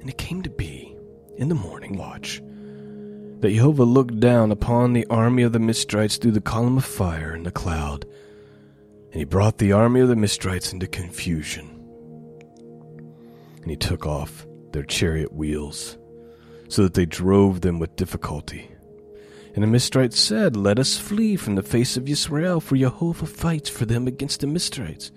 And 0.00 0.08
it 0.08 0.18
came 0.18 0.42
to 0.42 0.50
be, 0.50 0.96
in 1.36 1.48
the 1.48 1.54
morning 1.54 1.96
watch, 1.96 2.42
that 3.42 3.50
Jehovah 3.50 3.82
looked 3.82 4.20
down 4.20 4.52
upon 4.52 4.92
the 4.92 5.04
army 5.10 5.42
of 5.42 5.52
the 5.52 5.58
Mistrites 5.58 6.16
through 6.16 6.30
the 6.30 6.40
column 6.40 6.78
of 6.78 6.84
fire 6.84 7.32
and 7.32 7.44
the 7.44 7.50
cloud, 7.50 8.06
and 9.06 9.14
he 9.14 9.24
brought 9.24 9.58
the 9.58 9.72
army 9.72 10.00
of 10.00 10.08
the 10.08 10.14
Mistrites 10.14 10.72
into 10.72 10.86
confusion. 10.86 11.68
And 13.60 13.68
he 13.68 13.76
took 13.76 14.06
off 14.06 14.46
their 14.70 14.84
chariot 14.84 15.32
wheels, 15.32 15.98
so 16.68 16.84
that 16.84 16.94
they 16.94 17.04
drove 17.04 17.62
them 17.62 17.80
with 17.80 17.96
difficulty. 17.96 18.70
And 19.56 19.64
the 19.64 19.68
Mizraites 19.68 20.16
said, 20.16 20.56
Let 20.56 20.78
us 20.78 20.96
flee 20.96 21.34
from 21.34 21.56
the 21.56 21.62
face 21.64 21.96
of 21.96 22.08
Israel, 22.08 22.60
for 22.60 22.76
Jehovah 22.76 23.26
fights 23.26 23.68
for 23.68 23.86
them 23.86 24.06
against 24.06 24.40
the 24.40 24.46
Mistrites. 24.46 25.10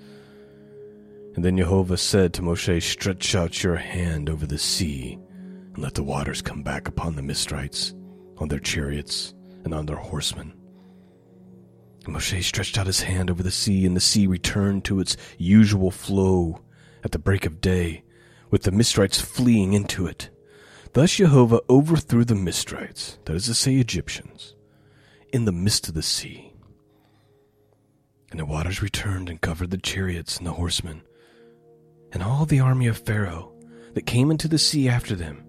And 1.35 1.45
then 1.45 1.57
Jehovah 1.57 1.97
said 1.97 2.33
to 2.33 2.41
Moshe, 2.41 2.81
Stretch 2.81 3.35
out 3.35 3.63
your 3.63 3.75
hand 3.75 4.31
over 4.31 4.47
the 4.47 4.57
sea, 4.57 5.19
and 5.75 5.77
let 5.77 5.93
the 5.93 6.03
waters 6.03 6.41
come 6.41 6.63
back 6.63 6.87
upon 6.87 7.15
the 7.15 7.21
Mizraites, 7.21 7.93
on 8.37 8.47
their 8.49 8.59
chariots, 8.59 9.33
and 9.63 9.73
on 9.73 9.85
their 9.85 9.95
horsemen. 9.95 10.53
And 12.05 12.15
Moshe 12.15 12.43
stretched 12.43 12.77
out 12.77 12.85
his 12.85 13.01
hand 13.01 13.31
over 13.31 13.41
the 13.41 13.51
sea, 13.51 13.85
and 13.85 13.95
the 13.95 14.01
sea 14.01 14.27
returned 14.27 14.85
to 14.85 14.99
its 14.99 15.17
usual 15.37 15.89
flow 15.91 16.61
at 17.03 17.11
the 17.11 17.19
break 17.19 17.45
of 17.45 17.61
day, 17.61 18.03
with 18.51 18.63
the 18.63 18.71
Mistrites 18.71 19.19
fleeing 19.19 19.73
into 19.73 20.05
it. 20.05 20.29
Thus 20.93 21.15
Jehovah 21.15 21.61
overthrew 21.69 22.23
the 22.23 22.35
Mistrites, 22.35 23.17
that 23.25 23.35
is 23.35 23.47
to 23.47 23.53
say, 23.53 23.75
Egyptians, 23.75 24.55
in 25.33 25.45
the 25.45 25.51
midst 25.51 25.87
of 25.87 25.93
the 25.93 26.03
sea. 26.03 26.53
And 28.31 28.39
the 28.39 28.45
waters 28.45 28.81
returned 28.81 29.29
and 29.29 29.41
covered 29.41 29.71
the 29.71 29.77
chariots 29.77 30.37
and 30.37 30.45
the 30.45 30.53
horsemen, 30.53 31.01
and 32.11 32.21
all 32.21 32.45
the 32.45 32.59
army 32.59 32.87
of 32.87 32.97
Pharaoh 32.97 33.51
that 33.93 34.05
came 34.05 34.29
into 34.29 34.47
the 34.47 34.57
sea 34.57 34.87
after 34.87 35.15
them, 35.15 35.43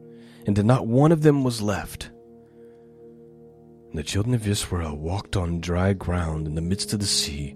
and 0.47 0.65
not 0.65 0.87
one 0.87 1.13
of 1.13 1.23
them 1.23 1.45
was 1.45 1.61
left. 1.61 2.11
And 3.97 4.05
the 4.05 4.11
children 4.11 4.35
of 4.35 4.47
Israel 4.47 4.95
walked 4.95 5.37
on 5.37 5.63
dry 5.63 5.95
ground 5.95 6.47
in 6.47 6.55
the 6.55 6.61
midst 6.61 6.93
of 6.93 7.01
the 7.01 7.07
sea, 7.07 7.53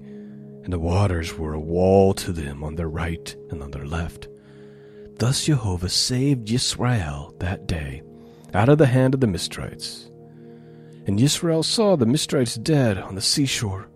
and 0.64 0.72
the 0.72 0.78
waters 0.78 1.36
were 1.36 1.52
a 1.52 1.60
wall 1.60 2.14
to 2.14 2.32
them 2.32 2.64
on 2.64 2.76
their 2.76 2.88
right 2.88 3.36
and 3.50 3.62
on 3.62 3.72
their 3.72 3.84
left. 3.84 4.26
Thus 5.18 5.44
Jehovah 5.44 5.90
saved 5.90 6.50
Israel 6.50 7.34
that 7.40 7.66
day 7.66 8.00
out 8.54 8.70
of 8.70 8.78
the 8.78 8.86
hand 8.86 9.12
of 9.12 9.20
the 9.20 9.26
Mizraites. 9.26 10.10
And 11.06 11.20
Israel 11.20 11.62
saw 11.62 11.94
the 11.94 12.06
Mizraites 12.06 12.56
dead 12.56 12.96
on 12.96 13.16
the 13.16 13.20
seashore. 13.20 13.90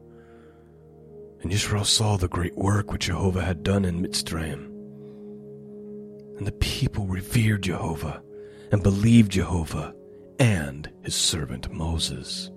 And 1.40 1.50
Israel 1.50 1.86
saw 1.86 2.18
the 2.18 2.28
great 2.28 2.58
work 2.58 2.92
which 2.92 3.06
Jehovah 3.06 3.42
had 3.42 3.62
done 3.62 3.86
in 3.86 4.02
Mitzrayim. 4.02 4.66
And 6.36 6.46
the 6.46 6.52
people 6.52 7.06
revered 7.06 7.62
Jehovah 7.62 8.22
and 8.70 8.82
believed 8.82 9.32
Jehovah 9.32 9.94
and 10.38 10.90
his 11.02 11.14
servant 11.14 11.72
Moses. 11.72 12.50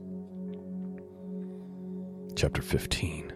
Chapter 2.35 2.61
15 2.61 3.33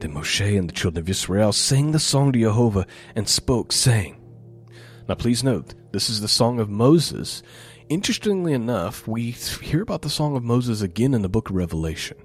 then 0.00 0.12
Moshe 0.12 0.58
and 0.58 0.68
the 0.68 0.74
children 0.74 1.02
of 1.02 1.08
Israel 1.08 1.52
sang 1.52 1.90
the 1.90 1.98
song 1.98 2.32
to 2.32 2.38
Jehovah 2.38 2.86
and 3.16 3.28
spoke, 3.28 3.72
saying, 3.72 4.20
Now 5.08 5.16
please 5.16 5.42
note, 5.42 5.74
this 5.92 6.08
is 6.08 6.20
the 6.20 6.28
song 6.28 6.60
of 6.60 6.68
Moses. 6.68 7.42
Interestingly 7.88 8.52
enough, 8.52 9.08
we 9.08 9.30
hear 9.30 9.82
about 9.82 10.02
the 10.02 10.10
song 10.10 10.36
of 10.36 10.44
Moses 10.44 10.82
again 10.82 11.14
in 11.14 11.22
the 11.22 11.28
book 11.28 11.50
of 11.50 11.56
Revelation. 11.56 12.16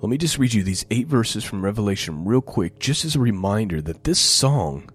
Let 0.00 0.10
me 0.10 0.18
just 0.18 0.38
read 0.38 0.52
you 0.52 0.62
these 0.62 0.84
eight 0.90 1.06
verses 1.06 1.42
from 1.42 1.64
Revelation 1.64 2.24
real 2.24 2.42
quick, 2.42 2.78
just 2.78 3.04
as 3.04 3.16
a 3.16 3.20
reminder 3.20 3.80
that 3.80 4.04
this 4.04 4.18
song 4.18 4.90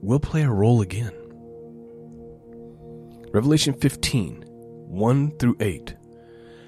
will 0.00 0.20
play 0.20 0.42
a 0.42 0.50
role 0.50 0.80
again. 0.80 1.12
Revelation 3.34 3.74
15, 3.74 4.44
1 4.46 5.30
through 5.38 5.56
8. 5.58 5.96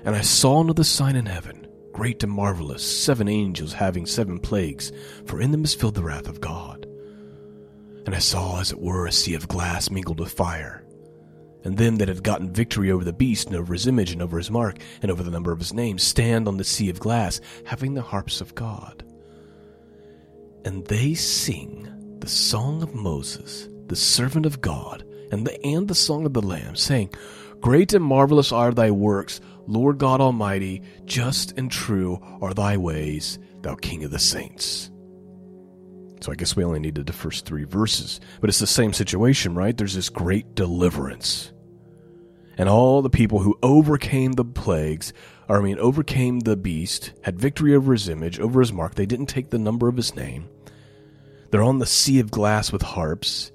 And 0.05 0.17
I 0.17 0.21
saw 0.21 0.61
another 0.61 0.83
sign 0.83 1.15
in 1.15 1.27
heaven 1.27 1.69
great 1.93 2.25
and 2.25 2.33
marvelous, 2.33 2.83
seven 2.83 3.29
angels 3.29 3.73
having 3.73 4.05
seven 4.05 4.41
plagues, 4.41 4.91
for 5.27 5.41
in 5.41 5.53
them 5.53 5.63
is 5.63 5.77
filled 5.77 5.95
the 5.95 6.03
wrath 6.03 6.27
of 6.27 6.41
God. 6.41 6.85
And 8.05 8.17
I 8.17 8.19
saw, 8.19 8.59
as 8.59 8.73
it 8.73 8.81
were, 8.81 9.07
a 9.07 9.13
sea 9.13 9.35
of 9.35 9.47
glass 9.47 9.91
mingled 9.93 10.19
with 10.19 10.33
fire. 10.33 10.85
And 11.63 11.79
them 11.79 11.97
that 11.97 12.09
had 12.09 12.25
gotten 12.25 12.53
victory 12.53 12.91
over 12.91 13.05
the 13.05 13.13
beast, 13.13 13.47
and 13.47 13.55
over 13.55 13.73
his 13.73 13.87
image, 13.87 14.11
and 14.11 14.21
over 14.21 14.37
his 14.37 14.51
mark, 14.51 14.79
and 15.03 15.11
over 15.13 15.23
the 15.23 15.31
number 15.31 15.53
of 15.53 15.61
his 15.61 15.73
name, 15.73 16.01
stand 16.01 16.49
on 16.49 16.57
the 16.57 16.65
sea 16.65 16.91
of 16.91 16.99
glass, 16.99 17.41
having 17.65 17.95
the 17.95 18.03
harps 18.03 18.41
of 18.41 18.57
God. 18.57 19.05
And 20.65 20.85
they 20.89 21.15
sing 21.15 22.19
the 22.19 22.29
song 22.29 22.83
of 22.83 22.93
Moses, 22.93 23.69
the 23.87 23.95
servant 23.95 24.47
of 24.47 24.61
God, 24.61 25.06
and 25.31 25.47
the, 25.47 25.65
and 25.65 25.89
the 25.89 25.95
song 25.95 26.27
of 26.27 26.33
the 26.33 26.43
Lamb, 26.43 26.77
saying, 26.77 27.11
Great 27.61 27.93
and 27.95 28.05
marvelous 28.05 28.53
are 28.53 28.73
thy 28.73 28.91
works, 28.91 29.41
Lord 29.67 29.99
God 29.99 30.21
Almighty, 30.21 30.83
just 31.05 31.57
and 31.59 31.71
true 31.71 32.21
are 32.41 32.55
thy 32.55 32.77
ways, 32.77 33.39
thou 33.63 33.75
King 33.75 34.05
of 34.05 34.11
the 34.11 34.19
saints. 34.19 34.91
So 36.21 36.33
I 36.33 36.35
guess 36.35 36.57
we 36.57 36.65
only 36.65 36.81
needed 36.81 37.07
the 37.07 37.13
first 37.13 37.45
three 37.45 37.65
verses. 37.65 38.21
But 38.41 38.49
it's 38.49 38.59
the 38.59 38.67
same 38.67 38.93
situation, 38.93 39.55
right? 39.55 39.77
There's 39.77 39.95
this 39.95 40.09
great 40.09 40.55
deliverance. 40.55 41.53
And 42.59 42.69
all 42.69 43.03
the 43.03 43.11
people 43.11 43.41
who 43.41 43.59
overcame 43.63 44.33
the 44.33 44.45
plagues, 44.45 45.13
or 45.49 45.59
I 45.59 45.63
mean, 45.63 45.79
overcame 45.79 46.41
the 46.41 46.57
beast, 46.57 47.13
had 47.23 47.39
victory 47.39 47.75
over 47.75 47.93
his 47.93 48.09
image, 48.09 48.41
over 48.41 48.61
his 48.61 48.73
mark. 48.73 48.95
They 48.95 49.07
didn't 49.07 49.27
take 49.27 49.51
the 49.51 49.59
number 49.59 49.89
of 49.89 49.97
his 49.97 50.17
name. 50.17 50.49
They're 51.51 51.63
on 51.63 51.79
the 51.79 51.87
sea 51.87 52.19
of 52.19 52.31
glass 52.31 52.73
with 52.73 52.83
harps 52.83 53.53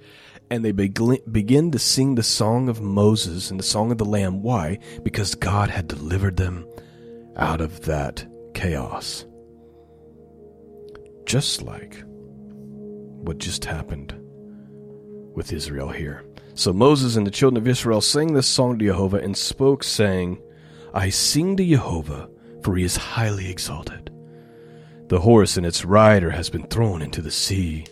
and 0.52 0.66
they 0.66 0.74
begin 0.74 1.72
to 1.72 1.80
sing 1.80 2.16
the 2.16 2.24
song 2.24 2.68
of 2.68 2.82
Moses 2.82 3.50
and 3.50 3.58
the 3.58 3.64
song 3.64 3.90
of 3.90 3.98
the 3.98 4.04
Lamb. 4.04 4.44
Why? 4.44 4.80
Because 5.02 5.34
God 5.34 5.70
had 5.70 5.88
delivered 5.88 6.36
them 6.36 6.68
out 7.38 7.62
of 7.62 7.86
that 7.86 8.28
chaos. 8.54 9.26
Just 11.26 11.62
like 11.62 12.04
what 12.06 13.38
just 13.38 13.64
happened 13.64 14.14
with 15.34 15.54
Israel 15.54 15.88
here. 15.88 16.26
So 16.54 16.74
Moses 16.74 17.16
and 17.16 17.26
the 17.26 17.32
children 17.32 17.64
of 17.64 17.68
Israel 17.70 18.02
sang 18.02 18.34
this 18.34 18.46
song 18.46 18.78
to 18.78 18.86
Jehovah 18.86 19.20
and 19.20 19.38
spoke, 19.38 19.86
saying, 19.86 20.42
I 20.94 21.12
sing 21.12 21.56
to 21.56 21.66
Jehovah, 21.66 22.30
for 22.62 22.76
he 22.76 22.84
is 22.84 22.98
highly 22.98 23.50
exalted. 23.50 24.12
The 25.08 25.22
horse 25.22 25.56
and 25.56 25.66
its 25.66 25.86
rider 25.86 26.32
has 26.32 26.50
been 26.50 26.68
thrown 26.68 27.02
into 27.02 27.22
the 27.22 27.32
sea. 27.32 27.86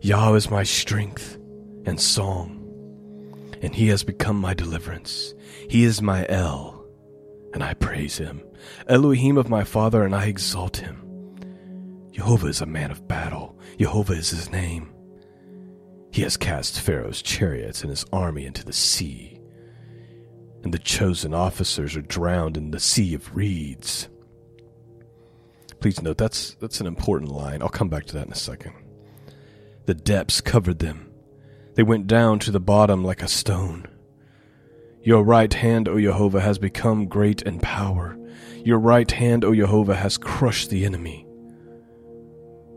Yah 0.00 0.32
is 0.32 0.50
my 0.50 0.62
strength 0.62 1.38
and 1.84 2.00
song, 2.00 2.60
and 3.62 3.74
he 3.74 3.88
has 3.88 4.04
become 4.04 4.36
my 4.36 4.54
deliverance. 4.54 5.34
He 5.68 5.84
is 5.84 6.02
my 6.02 6.26
El, 6.28 6.84
and 7.52 7.62
I 7.62 7.74
praise 7.74 8.18
him. 8.18 8.42
Elohim 8.86 9.36
of 9.38 9.48
my 9.48 9.64
father, 9.64 10.04
and 10.04 10.14
I 10.14 10.26
exalt 10.26 10.78
him. 10.78 11.00
Jehovah 12.12 12.46
is 12.46 12.60
a 12.60 12.66
man 12.66 12.90
of 12.90 13.08
battle. 13.08 13.58
Jehovah 13.78 14.14
is 14.14 14.30
his 14.30 14.50
name. 14.50 14.92
He 16.12 16.22
has 16.22 16.36
cast 16.36 16.80
Pharaoh's 16.80 17.22
chariots 17.22 17.82
and 17.82 17.90
his 17.90 18.04
army 18.12 18.46
into 18.46 18.64
the 18.64 18.72
sea, 18.72 19.40
and 20.62 20.72
the 20.72 20.78
chosen 20.78 21.34
officers 21.34 21.96
are 21.96 22.02
drowned 22.02 22.56
in 22.56 22.70
the 22.70 22.78
sea 22.78 23.14
of 23.14 23.34
reeds. 23.34 24.08
Please 25.80 26.00
note 26.00 26.16
that's 26.16 26.54
that's 26.54 26.80
an 26.80 26.86
important 26.86 27.30
line. 27.32 27.60
I'll 27.60 27.68
come 27.68 27.88
back 27.88 28.06
to 28.06 28.14
that 28.14 28.26
in 28.26 28.32
a 28.32 28.36
second. 28.36 28.74
The 29.86 29.94
depths 29.94 30.40
covered 30.40 30.78
them. 30.78 31.10
They 31.74 31.82
went 31.82 32.06
down 32.06 32.38
to 32.40 32.50
the 32.50 32.60
bottom 32.60 33.04
like 33.04 33.22
a 33.22 33.28
stone. 33.28 33.86
Your 35.02 35.22
right 35.22 35.52
hand, 35.52 35.88
O 35.88 36.00
Jehovah, 36.00 36.40
has 36.40 36.58
become 36.58 37.06
great 37.06 37.42
in 37.42 37.58
power. 37.60 38.16
Your 38.64 38.78
right 38.78 39.10
hand, 39.10 39.44
O 39.44 39.54
Jehovah, 39.54 39.96
has 39.96 40.16
crushed 40.16 40.70
the 40.70 40.86
enemy. 40.86 41.26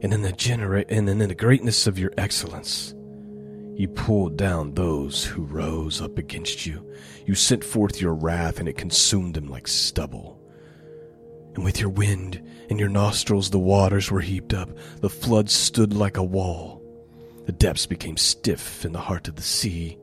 And 0.02 0.14
in 0.14 0.22
the 0.22 0.32
genera- 0.32 0.86
and 0.90 1.10
in 1.10 1.20
the 1.20 1.36
greatness 1.36 1.88
of 1.88 1.98
your 1.98 2.12
excellence, 2.18 2.94
you 3.76 3.88
pulled 3.88 4.38
down 4.38 4.74
those 4.74 5.24
who 5.24 5.44
rose 5.44 6.02
up 6.02 6.18
against 6.18 6.66
you. 6.66 6.84
You 7.26 7.36
sent 7.36 7.64
forth 7.64 8.02
your 8.02 8.16
wrath, 8.16 8.60
and 8.60 8.68
it 8.68 8.76
consumed 8.78 9.36
them 9.36 9.48
like 9.48 9.68
stubble. 9.68 10.42
And 11.54 11.64
with 11.64 11.80
your 11.80 11.90
wind 11.90 12.42
and 12.70 12.80
your 12.80 12.90
nostrils 12.90 13.50
the 13.50 13.60
waters 13.60 14.12
were 14.12 14.22
heaped 14.22 14.54
up. 14.54 14.70
The 15.02 15.10
floods 15.10 15.54
stood 15.54 15.94
like 15.94 16.18
a 16.18 16.24
wall. 16.24 16.77
The 17.48 17.54
depths 17.54 17.86
became 17.86 18.18
stiff 18.18 18.84
in 18.84 18.92
the 18.92 19.00
heart 19.00 19.30
of 19.30 19.38
the 19.38 19.42
sea. 19.42 19.98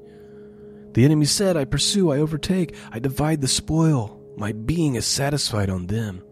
The 0.95 1.05
enemy 1.05 1.27
said, 1.27 1.59
I 1.59 1.67
pursue, 1.67 2.11
I 2.11 2.19
overtake, 2.19 2.75
I 2.91 2.99
divide 2.99 3.43
the 3.43 3.49
spoil. 3.49 4.19
My 4.39 4.53
being 4.53 4.95
is 4.95 5.05
satisfied 5.05 5.69
on 5.69 5.87
them. 5.87 6.25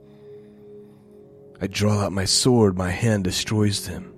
I 1.60 1.66
draw 1.66 2.00
out 2.00 2.12
my 2.12 2.24
sword, 2.24 2.78
my 2.78 2.90
hand 2.90 3.24
destroys 3.24 3.86
them. 3.86 4.14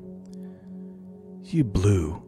You 1.43 1.65
blew 1.65 2.23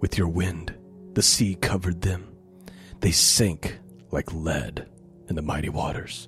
with 0.00 0.16
your 0.16 0.28
wind. 0.28 0.74
The 1.12 1.22
sea 1.22 1.54
covered 1.56 2.00
them. 2.00 2.34
They 3.00 3.10
sank 3.10 3.80
like 4.10 4.32
lead 4.32 4.88
in 5.28 5.36
the 5.36 5.42
mighty 5.42 5.68
waters. 5.68 6.26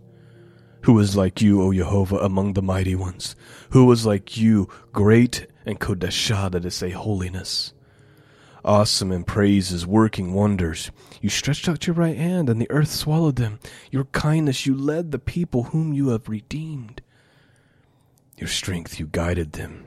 Who 0.82 0.98
is 0.98 1.16
like 1.16 1.40
you, 1.40 1.62
O 1.62 1.72
Jehovah, 1.72 2.18
among 2.18 2.52
the 2.52 2.60
mighty 2.60 2.96
ones? 2.96 3.34
Who 3.70 3.90
is 3.92 4.04
like 4.04 4.36
you, 4.36 4.68
great 4.92 5.46
and 5.64 5.80
Kodeshah, 5.80 6.50
that 6.52 6.64
is 6.64 6.74
say 6.74 6.90
holiness? 6.90 7.72
Awesome 8.64 9.10
in 9.10 9.24
praises, 9.24 9.86
working 9.86 10.34
wonders. 10.34 10.92
You 11.20 11.28
stretched 11.28 11.68
out 11.68 11.86
your 11.86 11.94
right 11.94 12.16
hand, 12.16 12.48
and 12.48 12.60
the 12.60 12.70
earth 12.70 12.90
swallowed 12.90 13.36
them. 13.36 13.58
Your 13.90 14.04
kindness, 14.04 14.66
you 14.66 14.74
led 14.74 15.10
the 15.10 15.18
people 15.18 15.64
whom 15.64 15.92
you 15.92 16.08
have 16.08 16.28
redeemed. 16.28 17.02
Your 18.36 18.48
strength, 18.48 19.00
you 19.00 19.06
guided 19.06 19.52
them 19.52 19.86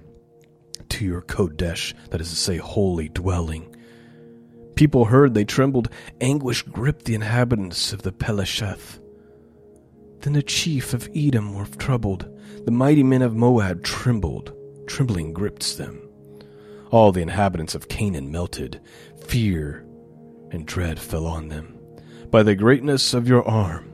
to 0.90 1.06
your 1.06 1.22
Kodesh, 1.22 1.94
that 2.10 2.22
is 2.22 2.30
to 2.30 2.36
say, 2.36 2.58
holy 2.58 3.10
dwelling. 3.10 3.76
People 4.76 5.06
heard, 5.06 5.34
they 5.34 5.46
trembled. 5.46 5.90
Anguish 6.20 6.64
gripped 6.64 7.06
the 7.06 7.16
inhabitants 7.16 7.94
of 7.94 8.02
the 8.02 8.12
Pelesheth. 8.12 9.00
Then 10.20 10.34
the 10.34 10.44
chief 10.44 10.94
of 10.94 11.10
Edom 11.16 11.54
were 11.54 11.66
troubled. 11.66 12.28
The 12.66 12.72
mighty 12.72 13.04
men 13.04 13.22
of 13.22 13.36
Moab 13.36 13.84
trembled. 13.84 14.54
Trembling 14.88 15.34
gripped 15.34 15.78
them. 15.78 16.02
All 16.91 17.12
the 17.12 17.21
inhabitants 17.21 17.76
of 17.76 17.89
Canaan 17.89 18.32
melted. 18.32 18.82
Fear 19.26 19.86
and 20.52 20.65
dread 20.65 21.00
fell 21.00 21.26
on 21.26 21.48
them. 21.50 21.78
By 22.30 22.43
the 22.43 22.56
greatness 22.56 23.13
of 23.13 23.28
your 23.28 23.48
arm, 23.48 23.91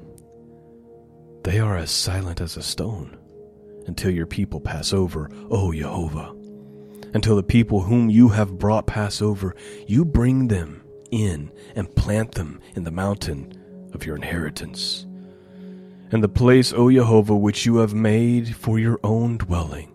they 1.44 1.60
are 1.60 1.78
as 1.78 1.92
silent 1.92 2.42
as 2.42 2.58
a 2.58 2.62
stone 2.62 3.18
until 3.88 4.12
your 4.12 4.28
people 4.28 4.60
pass 4.60 4.94
over, 4.94 5.30
O 5.50 5.72
Jehovah 5.74 6.36
until 7.14 7.36
the 7.36 7.44
people 7.44 7.82
whom 7.82 8.10
you 8.10 8.30
have 8.30 8.58
brought 8.58 8.88
pass 8.88 9.22
over. 9.22 9.56
You 9.88 10.06
bring 10.06 10.48
them 10.48 10.84
in 11.12 11.52
and 11.76 11.94
plant 11.96 12.34
them 12.34 12.60
in 12.76 12.84
the 12.84 12.92
mountain 12.92 13.54
of 13.94 14.06
your 14.06 14.16
inheritance. 14.16 15.06
And 16.12 16.24
the 16.24 16.30
place, 16.30 16.74
O 16.74 16.92
Jehovah, 16.92 17.36
which 17.36 17.66
you 17.66 17.78
have 17.78 17.94
made 17.94 18.56
for 18.56 18.80
your 18.80 19.00
own 19.04 19.38
dwelling, 19.38 19.91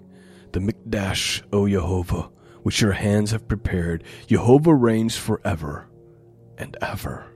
the 0.53 0.61
Mikdash, 0.61 1.43
O 1.53 1.69
Jehovah, 1.69 2.31
which 2.63 2.81
your 2.81 2.93
hands 2.93 3.31
have 3.31 3.49
prepared, 3.49 4.05
Jehovah 4.27 4.75
reigns 4.75 5.17
forever 5.17 5.89
and 6.59 6.77
ever. 6.81 7.27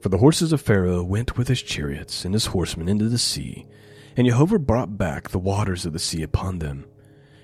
For 0.00 0.08
the 0.08 0.18
horses 0.18 0.52
of 0.52 0.60
Pharaoh 0.60 1.02
went 1.02 1.36
with 1.36 1.48
his 1.48 1.62
chariots 1.62 2.24
and 2.24 2.34
his 2.34 2.46
horsemen 2.46 2.88
into 2.88 3.08
the 3.08 3.18
sea, 3.18 3.66
and 4.16 4.26
Jehovah 4.26 4.58
brought 4.58 4.98
back 4.98 5.30
the 5.30 5.38
waters 5.38 5.86
of 5.86 5.92
the 5.92 5.98
sea 5.98 6.22
upon 6.22 6.58
them 6.58 6.86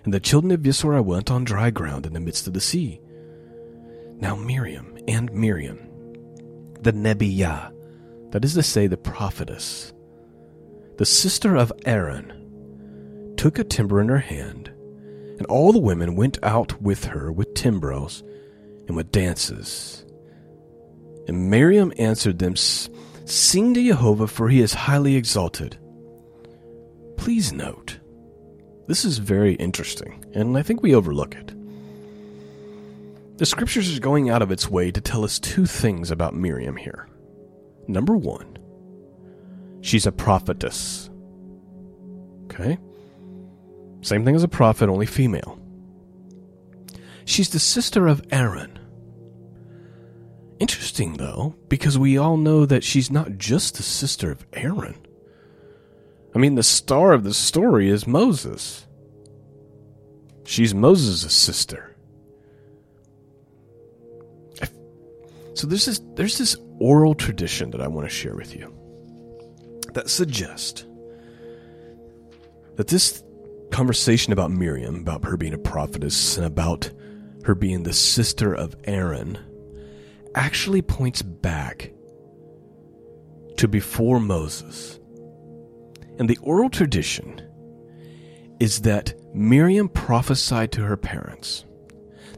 and 0.05 0.14
the 0.14 0.20
children 0.20 0.50
of 0.50 0.61
Yisrael 0.61 1.05
went 1.05 1.31
on 1.31 1.44
dry 1.44 1.70
ground 1.70 2.07
in 2.07 2.12
the 2.12 2.20
midst 2.20 2.46
of 2.46 2.55
the 2.55 2.61
sea. 2.61 3.00
Now 4.18 4.35
Miriam 4.35 4.98
and 5.09 5.33
Miriam, 5.33 5.79
the 6.81 6.92
Nebiah, 6.92 7.72
that 8.31 8.44
is 8.44 8.55
to 8.55 8.62
say, 8.62 8.87
the 8.87 8.96
prophetess, 8.96 9.92
the 10.96 11.07
sister 11.07 11.57
of 11.57 11.72
Aaron, 11.85 12.39
took 13.40 13.59
a 13.59 13.64
timbrel 13.64 14.03
in 14.03 14.09
her 14.11 14.18
hand, 14.18 14.68
and 15.38 15.46
all 15.46 15.72
the 15.72 15.79
women 15.79 16.14
went 16.14 16.37
out 16.42 16.79
with 16.83 17.07
her 17.07 17.33
with 17.33 17.55
timbrels 17.55 18.22
and 18.87 18.94
with 18.94 19.11
dances. 19.11 20.05
And 21.26 21.48
Miriam 21.48 21.90
answered 21.96 22.38
them, 22.38 22.55
Sing 22.55 23.72
to 23.72 23.83
Jehovah, 23.83 24.26
for 24.26 24.50
he 24.50 24.61
is 24.61 24.74
highly 24.74 25.16
exalted. 25.16 25.79
Please 27.16 27.50
note 27.50 27.98
this 28.88 29.07
is 29.07 29.16
very 29.16 29.55
interesting, 29.55 30.22
and 30.35 30.59
I 30.59 30.62
think 30.62 30.83
we 30.83 30.94
overlook 30.94 31.35
it. 31.35 31.55
The 33.38 33.46
scriptures 33.46 33.88
is 33.88 34.00
going 34.00 34.29
out 34.29 34.42
of 34.42 34.53
its 34.53 34.68
way 34.68 34.90
to 34.90 35.00
tell 35.00 35.24
us 35.24 35.38
two 35.38 35.64
things 35.64 36.11
about 36.11 36.35
Miriam 36.35 36.76
here. 36.76 37.09
Number 37.88 38.18
one, 38.18 38.59
she's 39.81 40.05
a 40.05 40.12
prophetess. 40.12 41.09
Okay? 42.44 42.76
Same 44.03 44.25
thing 44.25 44.35
as 44.35 44.43
a 44.43 44.49
prophet, 44.49 44.89
only 44.89 45.07
female. 45.07 45.59
She's 47.25 47.51
the 47.51 47.59
sister 47.59 48.07
of 48.07 48.23
Aaron. 48.31 48.79
Interesting, 50.59 51.15
though, 51.15 51.55
because 51.69 51.99
we 51.99 52.19
all 52.19 52.37
know 52.37 52.67
that 52.67 52.85
she's 52.85 53.11
not 53.11 53.39
just 53.39 53.77
the 53.77 53.83
sister 53.83 54.31
of 54.31 54.47
Aaron. 54.53 54.97
I 56.35 56.39
mean, 56.39 56.55
the 56.55 56.63
star 56.63 57.13
of 57.13 57.25
the 57.25 57.35
story 57.35 57.89
is 57.89 58.07
Moses. 58.07 58.87
She's 60.45 60.75
Moses' 60.75 61.33
sister. 61.33 61.91
So 65.61 65.67
there's 65.67 65.85
this 65.85 66.01
there's 66.15 66.39
this 66.39 66.57
oral 66.79 67.15
tradition 67.15 67.71
that 67.73 67.83
I 67.83 67.87
want 67.87 68.09
to 68.09 68.15
share 68.15 68.35
with 68.35 68.57
you 68.57 68.73
that 69.93 70.09
suggests 70.09 70.87
that 72.77 72.89
this 72.89 73.23
conversation 73.70 74.33
about 74.33 74.50
Miriam, 74.50 74.96
about 74.96 75.24
her 75.24 75.37
being 75.37 75.54
a 75.54 75.59
prophetess, 75.59 76.37
and 76.37 76.46
about 76.46 76.90
her 77.44 77.54
being 77.54 77.83
the 77.83 77.92
sister 77.92 78.54
of 78.54 78.76
Aaron, 78.85 79.38
actually 80.35 80.83
points 80.83 81.22
back 81.22 81.92
to 83.56 83.68
before 83.68 84.20
Moses 84.20 85.00
and 86.20 86.28
the 86.28 86.38
oral 86.42 86.68
tradition 86.68 87.40
is 88.61 88.83
that 88.83 89.14
Miriam 89.35 89.88
prophesied 89.88 90.70
to 90.72 90.83
her 90.83 90.98
parents 90.98 91.64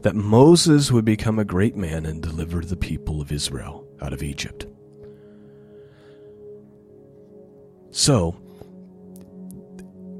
that 0.03 0.15
Moses 0.15 0.89
would 0.89 1.03
become 1.03 1.37
a 1.37 1.43
great 1.43 1.75
man 1.75 2.05
and 2.05 2.21
deliver 2.21 2.61
the 2.61 2.77
people 2.77 3.19
of 3.19 3.31
Israel 3.31 3.85
out 4.01 4.13
of 4.13 4.23
Egypt. 4.23 4.67
So, 7.91 8.37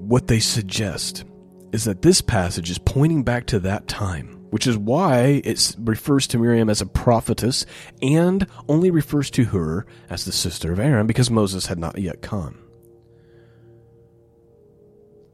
what 0.08 0.28
they 0.28 0.40
suggest 0.40 1.24
is 1.72 1.86
that 1.86 2.02
this 2.02 2.22
passage 2.22 2.70
is 2.70 2.78
pointing 2.78 3.24
back 3.24 3.48
to 3.48 3.60
that 3.60 3.88
time, 3.88 4.46
which 4.52 4.68
is 4.68 4.78
why 4.78 5.42
it 5.44 5.76
refers 5.80 6.28
to 6.28 6.38
Miriam 6.38 6.70
as 6.70 6.82
a 6.82 6.86
prophetess 6.86 7.66
and 8.02 8.46
only 8.70 8.92
refers 8.92 9.32
to 9.32 9.46
her 9.46 9.86
as 10.10 10.26
the 10.26 10.32
sister 10.32 10.72
of 10.72 10.80
Aaron 10.80 11.08
because 11.08 11.32
Moses 11.32 11.66
had 11.66 11.80
not 11.80 11.98
yet 11.98 12.22
come. 12.22 12.60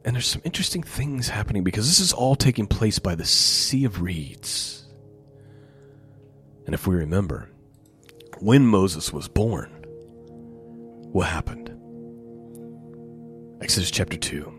And 0.06 0.16
there's 0.16 0.28
some 0.28 0.42
interesting 0.46 0.82
things 0.82 1.28
happening 1.28 1.64
because 1.64 1.88
this 1.88 2.00
is 2.00 2.14
all 2.14 2.36
taking 2.36 2.68
place 2.68 3.00
by 3.00 3.16
the 3.16 3.26
Sea 3.26 3.84
of 3.84 4.02
Reeds. 4.02 4.88
And 6.66 6.74
if 6.74 6.88
we 6.88 6.96
remember, 6.96 7.50
when 8.40 8.66
Moses 8.66 9.12
was 9.12 9.28
born, 9.28 9.70
what 11.12 11.28
happened? 11.28 11.76
Exodus 13.62 13.92
chapter 13.92 14.16
2. 14.16 14.59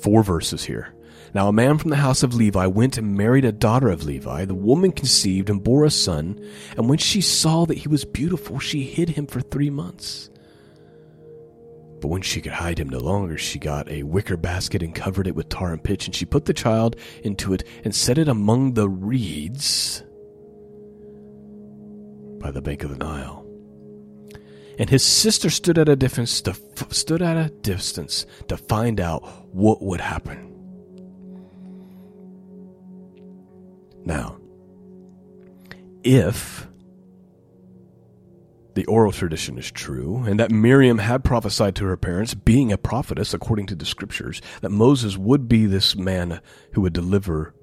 Four 0.00 0.22
verses 0.22 0.64
here. 0.64 0.94
Now, 1.34 1.48
a 1.48 1.52
man 1.52 1.78
from 1.78 1.90
the 1.90 1.96
house 1.96 2.22
of 2.22 2.34
Levi 2.34 2.66
went 2.66 2.96
and 2.96 3.16
married 3.16 3.44
a 3.44 3.52
daughter 3.52 3.88
of 3.88 4.04
Levi. 4.04 4.44
The 4.44 4.54
woman 4.54 4.92
conceived 4.92 5.50
and 5.50 5.62
bore 5.62 5.84
a 5.84 5.90
son, 5.90 6.40
and 6.76 6.88
when 6.88 6.98
she 6.98 7.20
saw 7.20 7.66
that 7.66 7.78
he 7.78 7.88
was 7.88 8.04
beautiful, 8.04 8.58
she 8.58 8.84
hid 8.84 9.10
him 9.10 9.26
for 9.26 9.40
three 9.40 9.70
months. 9.70 10.30
But 12.00 12.08
when 12.08 12.22
she 12.22 12.40
could 12.40 12.52
hide 12.52 12.78
him 12.78 12.88
no 12.88 12.98
longer, 12.98 13.36
she 13.36 13.58
got 13.58 13.90
a 13.90 14.04
wicker 14.04 14.36
basket 14.36 14.82
and 14.82 14.94
covered 14.94 15.26
it 15.26 15.34
with 15.34 15.48
tar 15.48 15.72
and 15.72 15.82
pitch, 15.82 16.06
and 16.06 16.14
she 16.14 16.24
put 16.24 16.44
the 16.44 16.54
child 16.54 16.96
into 17.22 17.52
it 17.52 17.64
and 17.84 17.94
set 17.94 18.18
it 18.18 18.28
among 18.28 18.74
the 18.74 18.88
reeds 18.88 20.02
by 22.38 22.50
the 22.52 22.62
bank 22.62 22.84
of 22.84 22.90
the 22.90 22.96
Nile. 22.96 23.44
And 24.78 24.88
his 24.88 25.04
sister 25.04 25.50
stood 25.50 25.76
at 25.76 25.88
a 25.88 25.96
distance 25.96 26.40
to, 26.42 26.54
stood 26.90 27.20
at 27.20 27.36
a 27.36 27.50
distance 27.50 28.26
to 28.46 28.56
find 28.56 29.00
out 29.00 29.28
what 29.52 29.82
would 29.82 30.00
happen. 30.00 30.44
Now, 34.04 34.38
if 36.02 36.66
the 38.74 38.86
oral 38.86 39.10
tradition 39.10 39.58
is 39.58 39.72
true, 39.72 40.22
and 40.26 40.38
that 40.38 40.52
Miriam 40.52 40.98
had 40.98 41.24
prophesied 41.24 41.74
to 41.74 41.84
her 41.86 41.96
parents, 41.96 42.34
being 42.34 42.70
a 42.70 42.78
prophetess 42.78 43.34
according 43.34 43.66
to 43.66 43.74
the 43.74 43.84
scriptures, 43.84 44.40
that 44.60 44.70
Moses 44.70 45.16
would 45.16 45.48
be 45.48 45.66
this 45.66 45.96
man 45.96 46.40
who 46.72 46.82
would 46.82 46.92
deliver 46.92 47.54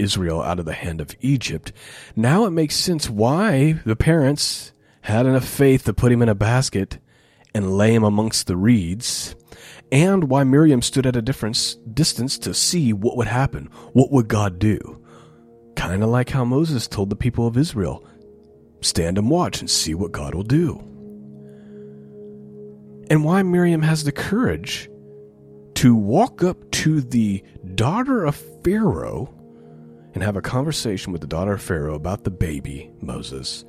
Israel 0.00 0.42
out 0.42 0.58
of 0.58 0.64
the 0.64 0.72
hand 0.72 1.00
of 1.00 1.14
Egypt. 1.20 1.72
Now 2.16 2.44
it 2.44 2.50
makes 2.50 2.74
sense 2.74 3.08
why 3.08 3.80
the 3.84 3.94
parents 3.94 4.72
had 5.02 5.26
enough 5.26 5.46
faith 5.46 5.84
to 5.84 5.94
put 5.94 6.10
him 6.10 6.22
in 6.22 6.28
a 6.28 6.34
basket 6.34 6.98
and 7.54 7.76
lay 7.76 7.94
him 7.94 8.02
amongst 8.02 8.48
the 8.48 8.56
reeds, 8.56 9.36
and 9.92 10.24
why 10.24 10.42
Miriam 10.42 10.80
stood 10.80 11.06
at 11.06 11.16
a 11.16 11.22
different 11.22 11.76
distance 11.94 12.38
to 12.38 12.54
see 12.54 12.94
what 12.94 13.16
would 13.18 13.28
happen. 13.28 13.68
What 13.92 14.10
would 14.10 14.26
God 14.26 14.58
do? 14.58 14.98
Kind 15.76 16.02
of 16.02 16.08
like 16.08 16.30
how 16.30 16.46
Moses 16.46 16.88
told 16.88 17.10
the 17.10 17.16
people 17.16 17.46
of 17.46 17.58
Israel 17.58 18.04
stand 18.80 19.18
and 19.18 19.30
watch 19.30 19.60
and 19.60 19.70
see 19.70 19.94
what 19.94 20.10
God 20.10 20.34
will 20.34 20.42
do. 20.42 20.78
And 23.10 23.22
why 23.22 23.42
Miriam 23.42 23.82
has 23.82 24.04
the 24.04 24.12
courage 24.12 24.88
to 25.74 25.94
walk 25.94 26.42
up 26.42 26.70
to 26.70 27.02
the 27.02 27.44
daughter 27.74 28.24
of 28.24 28.36
Pharaoh 28.64 29.32
and 30.14 30.22
have 30.22 30.36
a 30.36 30.42
conversation 30.42 31.12
with 31.12 31.20
the 31.20 31.26
daughter 31.26 31.52
of 31.52 31.62
Pharaoh 31.62 31.94
about 31.94 32.24
the 32.24 32.30
baby, 32.30 32.90
Moses. 33.00 33.64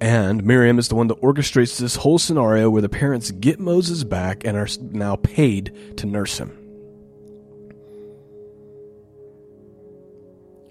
And 0.00 0.44
Miriam 0.44 0.78
is 0.78 0.88
the 0.88 0.94
one 0.94 1.06
that 1.06 1.20
orchestrates 1.22 1.78
this 1.78 1.96
whole 1.96 2.18
scenario 2.18 2.68
where 2.68 2.82
the 2.82 2.88
parents 2.88 3.30
get 3.30 3.58
Moses 3.58 4.04
back 4.04 4.44
and 4.44 4.56
are 4.56 4.68
now 4.80 5.16
paid 5.16 5.96
to 5.96 6.06
nurse 6.06 6.38
him. 6.38 6.50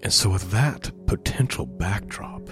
And 0.02 0.12
so, 0.12 0.30
with 0.30 0.52
that 0.52 0.92
potential 1.06 1.66
backdrop, 1.66 2.48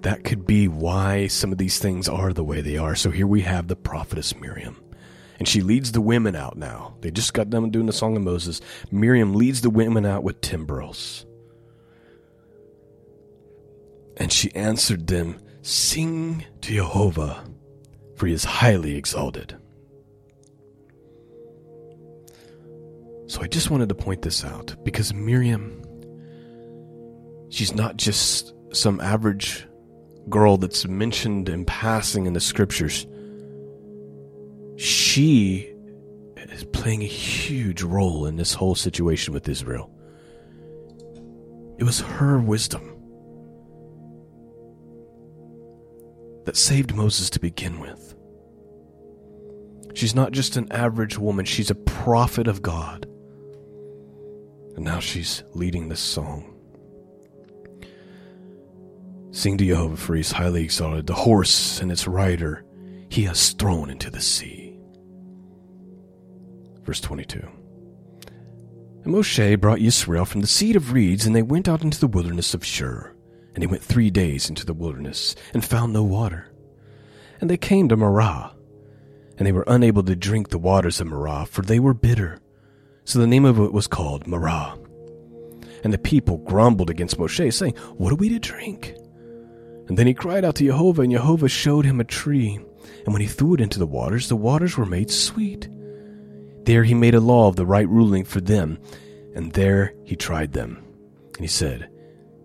that 0.00 0.24
could 0.24 0.46
be 0.46 0.66
why 0.66 1.26
some 1.26 1.52
of 1.52 1.58
these 1.58 1.78
things 1.78 2.08
are 2.08 2.32
the 2.32 2.44
way 2.44 2.62
they 2.62 2.78
are. 2.78 2.94
So, 2.94 3.10
here 3.10 3.26
we 3.26 3.42
have 3.42 3.68
the 3.68 3.76
prophetess 3.76 4.34
Miriam. 4.40 4.82
And 5.38 5.46
she 5.46 5.60
leads 5.60 5.92
the 5.92 6.00
women 6.00 6.34
out 6.36 6.56
now. 6.56 6.94
They 7.00 7.10
just 7.10 7.34
got 7.34 7.50
done 7.50 7.68
doing 7.70 7.86
the 7.86 7.92
Song 7.92 8.16
of 8.16 8.22
Moses. 8.22 8.62
Miriam 8.90 9.34
leads 9.34 9.60
the 9.60 9.70
women 9.70 10.06
out 10.06 10.22
with 10.22 10.40
timbrels. 10.40 11.26
She 14.42 14.52
answered 14.56 15.06
them, 15.06 15.38
Sing 15.62 16.44
to 16.62 16.72
Jehovah, 16.72 17.44
for 18.16 18.26
he 18.26 18.32
is 18.32 18.42
highly 18.42 18.96
exalted. 18.96 19.56
So 23.28 23.40
I 23.40 23.46
just 23.46 23.70
wanted 23.70 23.88
to 23.90 23.94
point 23.94 24.22
this 24.22 24.44
out 24.44 24.74
because 24.82 25.14
Miriam, 25.14 25.80
she's 27.50 27.72
not 27.72 27.96
just 27.96 28.52
some 28.72 29.00
average 29.00 29.64
girl 30.28 30.56
that's 30.56 30.88
mentioned 30.88 31.48
in 31.48 31.64
passing 31.64 32.26
in 32.26 32.32
the 32.32 32.40
scriptures. 32.40 33.06
She 34.76 35.72
is 36.36 36.64
playing 36.72 37.02
a 37.02 37.06
huge 37.06 37.84
role 37.84 38.26
in 38.26 38.34
this 38.34 38.54
whole 38.54 38.74
situation 38.74 39.34
with 39.34 39.48
Israel. 39.48 39.88
It 41.78 41.84
was 41.84 42.00
her 42.00 42.40
wisdom 42.40 42.91
that 46.44 46.56
saved 46.56 46.94
Moses 46.94 47.30
to 47.30 47.40
begin 47.40 47.80
with. 47.80 48.14
She's 49.94 50.14
not 50.14 50.32
just 50.32 50.56
an 50.56 50.70
average 50.72 51.18
woman, 51.18 51.44
she's 51.44 51.70
a 51.70 51.74
prophet 51.74 52.48
of 52.48 52.62
God. 52.62 53.06
And 54.74 54.84
now 54.84 55.00
she's 55.00 55.44
leading 55.54 55.88
this 55.88 56.00
song. 56.00 56.48
Sing 59.30 59.56
to 59.58 59.66
Jehovah, 59.66 59.96
for 59.96 60.14
he 60.14 60.20
is 60.20 60.32
highly 60.32 60.64
exalted. 60.64 61.06
The 61.06 61.14
horse 61.14 61.80
and 61.80 61.90
its 61.92 62.06
rider 62.06 62.64
he 63.08 63.24
has 63.24 63.50
thrown 63.52 63.90
into 63.90 64.10
the 64.10 64.20
sea. 64.20 64.78
Verse 66.82 67.00
22. 67.00 67.46
And 69.04 69.14
Moshe 69.14 69.60
brought 69.60 69.80
Yisrael 69.80 70.26
from 70.26 70.40
the 70.40 70.46
seed 70.46 70.76
of 70.76 70.92
reeds, 70.92 71.26
and 71.26 71.34
they 71.34 71.42
went 71.42 71.68
out 71.68 71.82
into 71.82 72.00
the 72.00 72.06
wilderness 72.06 72.54
of 72.54 72.64
Shur. 72.64 73.11
And 73.54 73.62
they 73.62 73.66
went 73.66 73.82
three 73.82 74.10
days 74.10 74.48
into 74.48 74.64
the 74.64 74.74
wilderness, 74.74 75.34
and 75.52 75.64
found 75.64 75.92
no 75.92 76.02
water. 76.02 76.48
And 77.40 77.50
they 77.50 77.56
came 77.56 77.88
to 77.88 77.96
Marah, 77.96 78.54
and 79.36 79.46
they 79.46 79.52
were 79.52 79.64
unable 79.66 80.02
to 80.04 80.16
drink 80.16 80.48
the 80.48 80.58
waters 80.58 81.00
of 81.00 81.08
Marah, 81.08 81.46
for 81.46 81.62
they 81.62 81.80
were 81.80 81.94
bitter. 81.94 82.38
So 83.04 83.18
the 83.18 83.26
name 83.26 83.44
of 83.44 83.58
it 83.58 83.72
was 83.72 83.86
called 83.86 84.26
Marah. 84.26 84.78
And 85.84 85.92
the 85.92 85.98
people 85.98 86.38
grumbled 86.38 86.90
against 86.90 87.18
Moshe, 87.18 87.52
saying, 87.52 87.74
What 87.96 88.12
are 88.12 88.16
we 88.16 88.28
to 88.28 88.38
drink? 88.38 88.94
And 89.88 89.98
then 89.98 90.06
he 90.06 90.14
cried 90.14 90.44
out 90.44 90.54
to 90.56 90.64
Jehovah, 90.64 91.02
and 91.02 91.12
Jehovah 91.12 91.48
showed 91.48 91.84
him 91.84 92.00
a 92.00 92.04
tree. 92.04 92.60
And 93.04 93.12
when 93.12 93.20
he 93.20 93.26
threw 93.26 93.54
it 93.54 93.60
into 93.60 93.78
the 93.78 93.86
waters, 93.86 94.28
the 94.28 94.36
waters 94.36 94.76
were 94.76 94.86
made 94.86 95.10
sweet. 95.10 95.68
There 96.64 96.84
he 96.84 96.94
made 96.94 97.14
a 97.14 97.20
law 97.20 97.48
of 97.48 97.56
the 97.56 97.66
right 97.66 97.88
ruling 97.88 98.24
for 98.24 98.40
them, 98.40 98.78
and 99.34 99.52
there 99.52 99.94
he 100.04 100.14
tried 100.14 100.52
them. 100.52 100.82
And 101.34 101.40
he 101.40 101.48
said, 101.48 101.90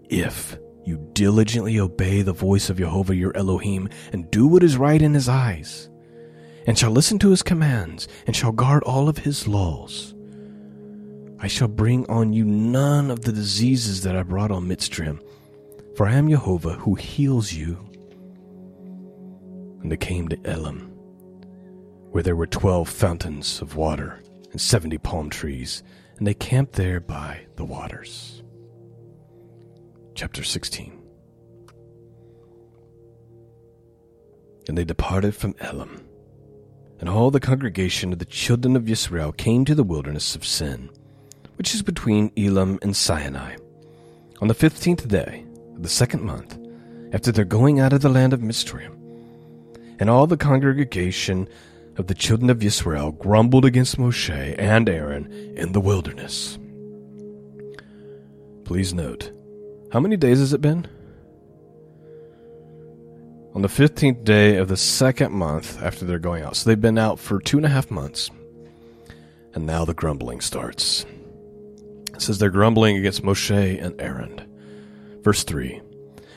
If 0.09 0.57
you 0.87 0.97
diligently 1.13 1.79
obey 1.79 2.21
the 2.21 2.33
voice 2.33 2.69
of 2.69 2.77
Jehovah 2.77 3.15
your 3.15 3.35
Elohim, 3.35 3.89
and 4.13 4.31
do 4.31 4.47
what 4.47 4.63
is 4.63 4.77
right 4.77 5.01
in 5.01 5.13
his 5.13 5.27
eyes, 5.27 5.89
and 6.65 6.77
shall 6.77 6.91
listen 6.91 7.19
to 7.19 7.29
his 7.29 7.43
commands, 7.43 8.07
and 8.25 8.35
shall 8.35 8.51
guard 8.51 8.83
all 8.83 9.09
of 9.09 9.19
his 9.19 9.47
laws, 9.47 10.15
I 11.39 11.47
shall 11.47 11.67
bring 11.67 12.09
on 12.09 12.33
you 12.33 12.43
none 12.45 13.11
of 13.11 13.21
the 13.21 13.31
diseases 13.31 14.01
that 14.01 14.15
I 14.15 14.23
brought 14.23 14.49
on 14.49 14.67
Mitzrayim, 14.67 15.19
for 15.95 16.07
I 16.07 16.13
am 16.13 16.29
Jehovah 16.29 16.73
who 16.73 16.95
heals 16.95 17.53
you. 17.53 17.77
And 19.81 19.91
they 19.91 19.97
came 19.97 20.27
to 20.29 20.39
Elam, 20.45 20.91
where 22.09 22.23
there 22.23 22.35
were 22.35 22.47
twelve 22.47 22.89
fountains 22.89 23.61
of 23.61 23.75
water 23.75 24.19
and 24.51 24.59
seventy 24.59 24.97
palm 24.97 25.29
trees, 25.29 25.83
and 26.17 26.25
they 26.25 26.33
camped 26.33 26.73
there 26.73 26.99
by 26.99 27.41
the 27.55 27.65
waters. 27.65 28.36
Chapter 30.17 30.43
16 30.43 30.99
And 34.67 34.75
they 34.75 34.83
departed 34.83 35.35
from 35.35 35.53
Elam. 35.59 36.07
and 36.99 37.07
all 37.07 37.29
the 37.29 37.39
congregation 37.39 38.11
of 38.11 38.17
the 38.17 38.25
children 38.25 38.75
of 38.75 38.89
Israel 38.89 39.31
came 39.31 39.63
to 39.65 39.75
the 39.75 39.83
wilderness 39.83 40.35
of 40.35 40.43
Sin 40.43 40.89
which 41.57 41.75
is 41.75 41.83
between 41.83 42.31
Elam 42.35 42.79
and 42.81 42.95
Sinai. 42.95 43.57
On 44.41 44.47
the 44.47 44.55
fifteenth 44.55 45.07
day 45.07 45.45
of 45.75 45.83
the 45.83 45.89
second 45.89 46.23
month, 46.23 46.57
after 47.13 47.31
their 47.31 47.45
going 47.45 47.79
out 47.79 47.93
of 47.93 48.01
the 48.01 48.09
land 48.09 48.33
of 48.33 48.39
Mitzrayim, 48.39 48.95
and 49.99 50.09
all 50.09 50.25
the 50.25 50.35
congregation 50.35 51.47
of 51.97 52.07
the 52.07 52.15
children 52.15 52.49
of 52.49 52.63
Israel 52.63 53.11
grumbled 53.11 53.65
against 53.65 53.99
Moshe 53.99 54.55
and 54.57 54.89
Aaron 54.89 55.31
in 55.55 55.73
the 55.73 55.81
wilderness. 55.81 56.57
Please 58.65 58.95
note, 58.95 59.31
how 59.91 59.99
many 59.99 60.17
days 60.17 60.39
has 60.39 60.53
it 60.53 60.61
been? 60.61 60.87
On 63.55 63.61
the 63.61 63.67
15th 63.67 64.23
day 64.23 64.57
of 64.57 64.67
the 64.67 64.77
second 64.77 65.31
month 65.31 65.81
after 65.81 66.05
they're 66.05 66.19
going 66.19 66.43
out. 66.43 66.55
So 66.55 66.69
they've 66.69 66.79
been 66.79 66.97
out 66.97 67.19
for 67.19 67.39
two 67.39 67.57
and 67.57 67.65
a 67.65 67.69
half 67.69 67.89
months. 67.89 68.29
And 69.53 69.65
now 69.65 69.85
the 69.85 69.93
grumbling 69.93 70.41
starts. 70.41 71.05
It 72.13 72.21
says 72.21 72.37
they're 72.37 72.49
grumbling 72.49 72.97
against 72.97 73.23
Moshe 73.23 73.83
and 73.83 73.99
Aaron. 73.99 74.41
Verse 75.23 75.43
3 75.43 75.81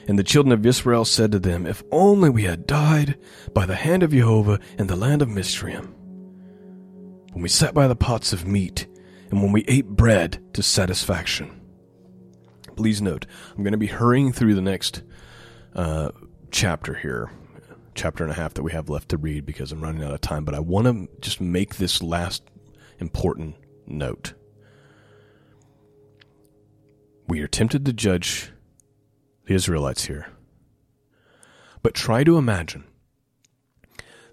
And 0.09 0.19
the 0.19 0.25
children 0.25 0.53
of 0.53 0.65
Israel 0.65 1.05
said 1.05 1.33
to 1.33 1.39
them, 1.39 1.67
If 1.67 1.83
only 1.91 2.31
we 2.31 2.45
had 2.45 2.67
died 2.67 3.19
by 3.53 3.67
the 3.67 3.77
hand 3.77 4.03
of 4.03 4.13
Jehovah 4.13 4.61
in 4.79 4.87
the 4.87 4.97
land 4.97 5.23
of 5.23 5.29
Mitzrayim, 5.29 5.93
when 7.33 7.43
we 7.43 7.49
sat 7.49 7.75
by 7.75 7.89
the 7.89 7.97
pots 7.97 8.33
of 8.33 8.47
meat, 8.47 8.87
and 9.31 9.43
when 9.43 9.53
we 9.53 9.65
ate 9.69 9.87
bread 9.87 10.43
to 10.55 10.63
satisfaction. 10.63 11.60
Please 12.81 13.03
note, 13.03 13.27
I'm 13.51 13.63
going 13.63 13.73
to 13.73 13.77
be 13.79 13.89
hurrying 13.89 14.33
through 14.33 14.55
the 14.55 14.63
next 14.63 15.03
uh, 15.75 16.13
chapter 16.51 16.95
here. 16.95 17.31
chapter 17.95 18.25
and 18.25 18.33
a 18.33 18.37
half 18.37 18.55
that 18.55 18.63
we 18.63 18.73
have 18.73 18.89
left 18.89 19.11
to 19.11 19.19
read 19.19 19.45
because 19.45 19.71
I'm 19.71 19.83
running 19.83 20.03
out 20.03 20.15
of 20.15 20.23
time, 20.23 20.47
but 20.47 20.55
I 20.55 20.61
want 20.61 20.87
to 20.87 21.07
just 21.21 21.43
make 21.43 21.77
this 21.77 22.03
last 22.03 22.43
important 22.99 23.57
note. 23.87 24.33
We 27.29 27.43
are 27.43 27.47
tempted 27.49 27.85
to 27.85 27.93
judge 27.93 28.51
the 29.45 29.53
Israelites 29.53 30.07
here. 30.07 30.29
But 31.83 31.93
try 31.93 32.25
to 32.25 32.39
imagine 32.39 32.85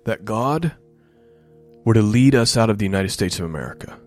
that 0.06 0.24
God 0.24 0.72
were 1.84 1.96
to 1.96 2.02
lead 2.02 2.34
us 2.34 2.56
out 2.56 2.70
of 2.70 2.78
the 2.78 2.86
United 2.86 3.10
States 3.10 3.40
of 3.40 3.46
America, 3.46 4.00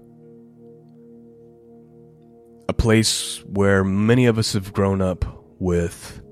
a 2.70 2.72
place 2.72 3.42
where 3.46 3.82
many 3.82 4.26
of 4.26 4.38
us 4.38 4.52
have 4.52 4.72
grown 4.72 5.02
up 5.02 5.24
with 5.58 6.22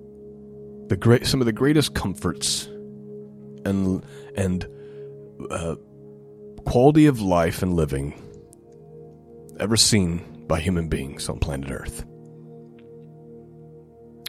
the 0.87 0.97
great, 0.97 1.27
some 1.27 1.41
of 1.41 1.47
the 1.47 1.53
greatest 1.53 1.97
comforts 1.97 2.67
and 3.67 4.05
and 4.37 4.65
uh, 5.51 5.75
quality 6.65 7.07
of 7.07 7.21
life 7.21 7.61
and 7.61 7.75
living 7.75 8.15
ever 9.59 9.77
seen 9.77 10.45
by 10.47 10.61
human 10.61 10.89
beings 10.89 11.29
on 11.29 11.41
planet 11.41 11.73
Earth. 11.73 12.05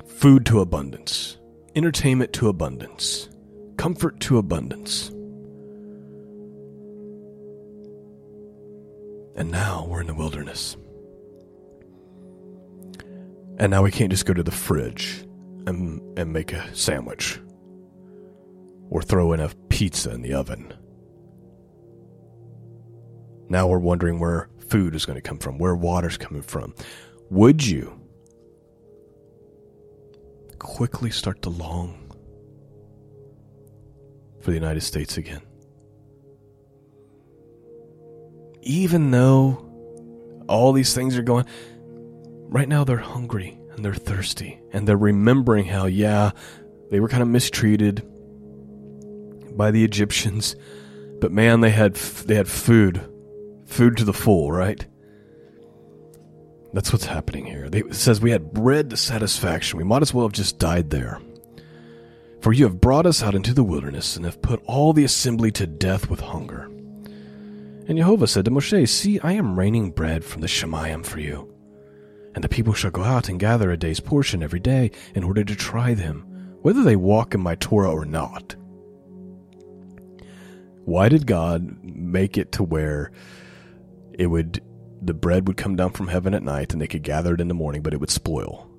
Food 0.07 0.47
to 0.47 0.61
abundance, 0.61 1.37
entertainment 1.75 2.33
to 2.33 2.49
abundance, 2.49 3.29
comfort 3.77 4.19
to 4.21 4.39
abundance. 4.39 5.09
And 9.35 9.51
now 9.51 9.85
we're 9.87 10.01
in 10.01 10.07
the 10.07 10.15
wilderness. 10.15 10.75
And 13.59 13.71
now 13.71 13.83
we 13.83 13.91
can't 13.91 14.09
just 14.09 14.25
go 14.25 14.33
to 14.33 14.41
the 14.41 14.51
fridge 14.51 15.25
and, 15.67 16.01
and 16.17 16.31
make 16.31 16.53
a 16.53 16.73
sandwich 16.73 17.39
or 18.89 19.01
throw 19.01 19.33
in 19.33 19.41
a 19.41 19.49
pizza 19.67 20.11
in 20.11 20.21
the 20.21 20.33
oven. 20.33 20.73
Now 23.49 23.67
we're 23.67 23.79
wondering 23.79 24.19
where 24.19 24.49
food 24.69 24.95
is 24.95 25.05
going 25.05 25.17
to 25.17 25.21
come 25.21 25.39
from, 25.39 25.57
where 25.57 25.75
water's 25.75 26.17
coming 26.17 26.41
from. 26.41 26.73
Would 27.31 27.65
you 27.65 27.99
quickly 30.59 31.11
start 31.11 31.41
to 31.41 31.49
long 31.49 32.11
for 34.41 34.51
the 34.51 34.55
United 34.55 34.81
States 34.81 35.17
again? 35.17 35.41
Even 38.61 39.11
though 39.11 39.65
all 40.47 40.71
these 40.73 40.93
things 40.93 41.17
are 41.17 41.23
going, 41.23 41.45
right 42.49 42.67
now 42.67 42.83
they're 42.83 42.97
hungry 42.97 43.57
and 43.71 43.85
they're 43.85 43.93
thirsty 43.93 44.59
and 44.73 44.87
they're 44.87 44.97
remembering 44.97 45.65
how, 45.65 45.85
yeah, 45.85 46.31
they 46.91 46.99
were 46.99 47.07
kind 47.07 47.21
of 47.21 47.29
mistreated 47.29 48.03
by 49.55 49.71
the 49.71 49.83
Egyptians, 49.83 50.55
but 51.21 51.31
man, 51.31 51.61
they 51.61 51.69
had 51.69 51.95
they 51.95 52.35
had 52.35 52.47
food, 52.47 53.07
food 53.65 53.97
to 53.97 54.03
the 54.03 54.13
full, 54.13 54.51
right? 54.51 54.85
That's 56.73 56.91
what's 56.91 57.05
happening 57.05 57.45
here. 57.45 57.67
it 57.71 57.95
says 57.95 58.21
we 58.21 58.31
had 58.31 58.53
bread 58.53 58.89
to 58.91 58.97
satisfaction. 58.97 59.77
We 59.77 59.83
might 59.83 60.01
as 60.01 60.13
well 60.13 60.25
have 60.25 60.33
just 60.33 60.59
died 60.59 60.89
there. 60.91 61.19
For 62.41 62.53
you 62.53 62.65
have 62.65 62.79
brought 62.79 63.05
us 63.05 63.21
out 63.21 63.35
into 63.35 63.53
the 63.53 63.63
wilderness 63.63 64.15
and 64.15 64.23
have 64.23 64.41
put 64.41 64.63
all 64.65 64.93
the 64.93 65.03
assembly 65.03 65.51
to 65.53 65.67
death 65.67 66.09
with 66.09 66.21
hunger. 66.21 66.63
And 67.87 67.97
Jehovah 67.97 68.27
said 68.27 68.45
to 68.45 68.51
Moshe, 68.51 68.87
See, 68.87 69.19
I 69.19 69.33
am 69.33 69.57
raining 69.57 69.91
bread 69.91 70.23
from 70.23 70.41
the 70.41 70.47
Shemayim 70.47 71.03
for 71.05 71.19
you. 71.19 71.51
And 72.35 72.43
the 72.43 72.49
people 72.49 72.73
shall 72.73 72.91
go 72.91 73.03
out 73.03 73.27
and 73.29 73.39
gather 73.39 73.71
a 73.71 73.77
day's 73.77 73.99
portion 73.99 74.43
every 74.43 74.59
day 74.59 74.91
in 75.15 75.23
order 75.23 75.43
to 75.43 75.55
try 75.55 75.93
them, 75.93 76.21
whether 76.61 76.83
they 76.83 76.95
walk 76.95 77.33
in 77.33 77.41
my 77.41 77.55
Torah 77.55 77.91
or 77.91 78.05
not. 78.05 78.55
Why 80.85 81.09
did 81.09 81.27
God 81.27 81.77
make 81.83 82.37
it 82.37 82.51
to 82.53 82.63
where 82.63 83.11
it 84.13 84.27
would 84.27 84.61
the 85.01 85.13
bread 85.13 85.47
would 85.47 85.57
come 85.57 85.75
down 85.75 85.91
from 85.91 86.07
heaven 86.09 86.33
at 86.33 86.43
night 86.43 86.73
and 86.73 86.81
they 86.81 86.87
could 86.87 87.03
gather 87.03 87.33
it 87.33 87.41
in 87.41 87.47
the 87.47 87.53
morning, 87.53 87.81
but 87.81 87.93
it 87.93 87.99
would 87.99 88.09
spoil 88.09 88.69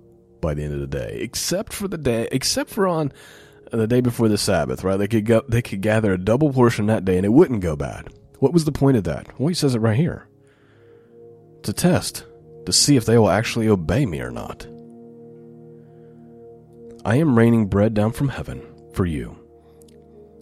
by 0.40 0.54
the 0.54 0.62
end 0.62 0.74
of 0.74 0.80
the 0.80 0.86
day, 0.86 1.18
except 1.20 1.72
for 1.72 1.88
the 1.88 1.98
day, 1.98 2.28
except 2.30 2.70
for 2.70 2.86
on 2.86 3.12
the 3.72 3.86
day 3.86 4.00
before 4.00 4.28
the 4.28 4.36
Sabbath, 4.38 4.84
right? 4.84 4.96
They 4.96 5.08
could 5.08 5.24
go, 5.24 5.42
they 5.48 5.62
could 5.62 5.80
gather 5.80 6.12
a 6.12 6.18
double 6.18 6.52
portion 6.52 6.86
that 6.86 7.04
day 7.04 7.16
and 7.16 7.24
it 7.24 7.32
wouldn't 7.32 7.60
go 7.60 7.76
bad. 7.76 8.08
What 8.38 8.52
was 8.52 8.64
the 8.64 8.72
point 8.72 8.96
of 8.96 9.04
that? 9.04 9.38
Well, 9.38 9.48
he 9.48 9.54
says 9.54 9.74
it 9.74 9.80
right 9.80 9.96
here. 9.96 10.26
To 11.62 11.72
test, 11.72 12.24
to 12.66 12.72
see 12.72 12.96
if 12.96 13.04
they 13.04 13.18
will 13.18 13.30
actually 13.30 13.68
obey 13.68 14.06
me 14.06 14.20
or 14.20 14.30
not. 14.30 14.66
I 17.04 17.16
am 17.16 17.36
raining 17.36 17.66
bread 17.66 17.94
down 17.94 18.12
from 18.12 18.28
heaven 18.28 18.62
for 18.92 19.06
you 19.06 19.40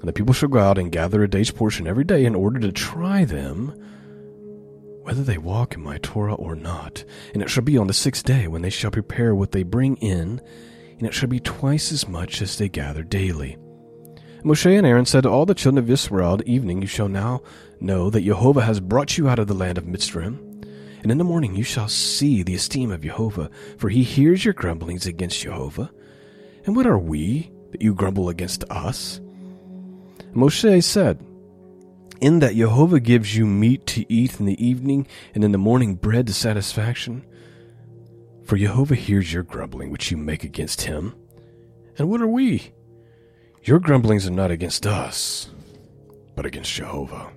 and 0.01 0.09
the 0.09 0.13
people 0.13 0.35
shall 0.35 0.49
go 0.49 0.61
out 0.61 0.79
and 0.79 0.93
gather 0.93 1.23
a 1.23 1.29
day's 1.29 1.51
portion 1.51 1.87
every 1.87 2.05
day 2.05 2.25
in 2.25 2.35
order 2.35 2.61
to 2.61 2.73
try 2.73 3.25
them 3.25 3.75
whether 5.03 5.23
they 5.23 5.39
walk 5.39 5.75
in 5.75 5.83
my 5.83 5.99
Torah 5.99 6.35
or 6.35 6.55
not. 6.55 7.05
And 7.33 7.43
it 7.43 7.51
shall 7.51 7.65
be 7.65 7.79
on 7.79 7.87
the 7.87 7.95
sixth 7.95 8.25
day 8.25 8.47
when 8.47 8.63
they 8.63 8.71
shall 8.71 8.91
prepare 8.91 9.35
what 9.35 9.53
they 9.53 9.63
bring 9.63 9.97
in, 9.97 10.41
and 10.99 11.07
it 11.07 11.15
shall 11.15 11.29
be 11.29 11.41
twice 11.41 11.91
as 11.91 12.07
much 12.07 12.43
as 12.43 12.59
they 12.59 12.69
gather 12.69 13.03
daily. 13.03 13.57
Moshe 14.45 14.67
and 14.67 14.87
Aaron 14.87 15.07
said 15.07 15.23
to 15.23 15.31
all 15.31 15.47
the 15.47 15.55
children 15.55 15.83
of 15.83 15.91
Israel, 15.91 16.35
At 16.35 16.47
evening 16.47 16.83
you 16.83 16.87
shall 16.87 17.09
now 17.09 17.43
know 17.81 18.11
that 18.11 18.23
Jehovah 18.23 18.63
has 18.63 18.81
brought 18.81 19.19
you 19.19 19.29
out 19.29 19.39
of 19.39 19.49
the 19.49 19.55
land 19.55 19.79
of 19.79 19.85
Mitzrayim. 19.85 20.48
And 21.03 21.13
in 21.13 21.19
the 21.19 21.25
morning 21.25 21.55
you 21.55 21.65
shall 21.65 21.89
see 21.89 22.43
the 22.43 22.55
esteem 22.55 22.91
of 22.91 23.03
Jehovah, 23.03 23.51
for 23.77 23.89
he 23.89 24.03
hears 24.03 24.45
your 24.45 24.55
grumblings 24.55 25.07
against 25.07 25.41
Jehovah. 25.41 25.91
And 26.65 26.75
what 26.75 26.87
are 26.87 26.99
we 26.99 27.51
that 27.71 27.83
you 27.83 27.95
grumble 27.95 28.29
against 28.29 28.65
us? 28.65 29.21
Moshe 30.35 30.83
said, 30.83 31.25
In 32.21 32.41
that 32.41 32.57
Jehovah 32.57 33.01
gives 33.01 33.37
you 33.37 33.47
meat 33.47 33.87
to 33.89 34.13
eat 34.13 34.41
in 34.41 34.47
the 34.47 34.65
evening, 34.65 35.07
and 35.35 35.45
in 35.45 35.53
the 35.53 35.59
morning 35.59 35.95
bread 35.95 36.27
to 36.27 36.33
satisfaction. 36.33 37.25
For 38.45 38.57
Jehovah 38.57 38.95
hears 38.95 39.33
your 39.33 39.43
grumbling 39.43 39.91
which 39.91 40.11
you 40.11 40.17
make 40.17 40.43
against 40.43 40.83
him. 40.83 41.15
And 41.97 42.09
what 42.09 42.23
are 42.23 42.29
we? 42.29 42.73
Your 43.63 43.79
grumblings 43.79 44.27
are 44.27 44.31
not 44.33 44.51
against 44.51 44.87
us, 44.87 45.51
but 46.35 46.47
against 46.47 46.73
Jehovah. 46.73 47.31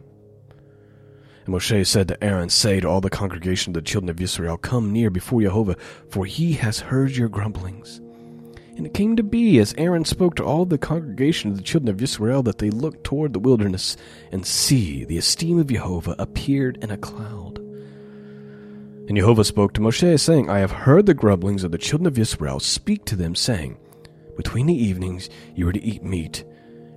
And 1.46 1.56
Moshe 1.56 1.86
said 1.88 2.08
to 2.08 2.24
Aaron, 2.24 2.50
Say 2.50 2.80
to 2.80 2.88
all 2.88 3.02
the 3.02 3.10
congregation 3.10 3.72
of 3.72 3.76
the 3.76 3.82
children 3.82 4.10
of 4.10 4.22
Israel, 4.22 4.58
Come 4.58 4.94
near 4.94 5.10
before 5.10 5.42
Jehovah, 5.42 5.76
for 6.10 6.26
he 6.26 6.54
has 6.54 6.80
heard 6.80 7.16
your 7.16 7.30
grumblings. 7.30 8.00
And 8.78 8.86
it 8.86 8.94
came 8.94 9.16
to 9.16 9.24
be, 9.24 9.60
as 9.60 9.76
Aaron 9.78 10.06
spoke 10.06 10.36
to 10.36 10.44
all 10.44 10.66
the 10.66 10.78
congregation 10.78 11.52
of 11.52 11.58
the 11.58 11.64
children 11.64 11.90
of 11.90 12.02
Israel, 12.02 12.42
that 12.44 12.60
they 12.60 12.70
looked 12.70 13.04
toward 13.04 13.34
the 13.34 13.40
wilderness, 13.40 13.98
and 14.32 14.46
see, 14.46 15.04
the 15.04 15.18
esteem 15.18 15.60
of 15.60 15.68
Jehovah 15.68 16.16
appeared 16.18 16.78
in 16.82 16.92
a 16.92 16.98
cloud. 16.98 17.58
And 19.08 19.18
Jehovah 19.18 19.44
spoke 19.44 19.74
to 19.74 19.82
Moshe, 19.82 20.20
saying, 20.20 20.50
I 20.50 20.60
have 20.60 20.72
heard 20.72 21.06
the 21.06 21.14
grumblings 21.14 21.64
of 21.64 21.72
the 21.72 21.78
children 21.78 22.08
of 22.08 22.18
Israel. 22.18 22.60
Speak 22.60 23.04
to 23.06 23.16
them, 23.16 23.36
saying, 23.36 23.78
Between 24.38 24.68
the 24.68 24.74
evenings 24.74 25.30
you 25.54 25.68
are 25.68 25.74
to 25.74 25.84
eat 25.84 26.04
meat, 26.04 26.46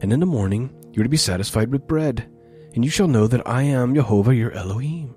and 0.01 0.13
in 0.13 0.21
the 0.21 0.27
morning 0.27 0.71
you 0.93 1.01
are 1.01 1.05
to 1.05 1.11
be 1.11 1.17
satisfied 1.17 1.73
with 1.73 1.89
bread, 1.89 2.31
and 2.75 2.85
you 2.85 2.91
shall 2.91 3.09
know 3.09 3.27
that 3.27 3.47
I 3.47 3.63
am 3.63 3.95
Jehovah 3.95 4.35
your 4.35 4.53
Elohim. 4.53 5.15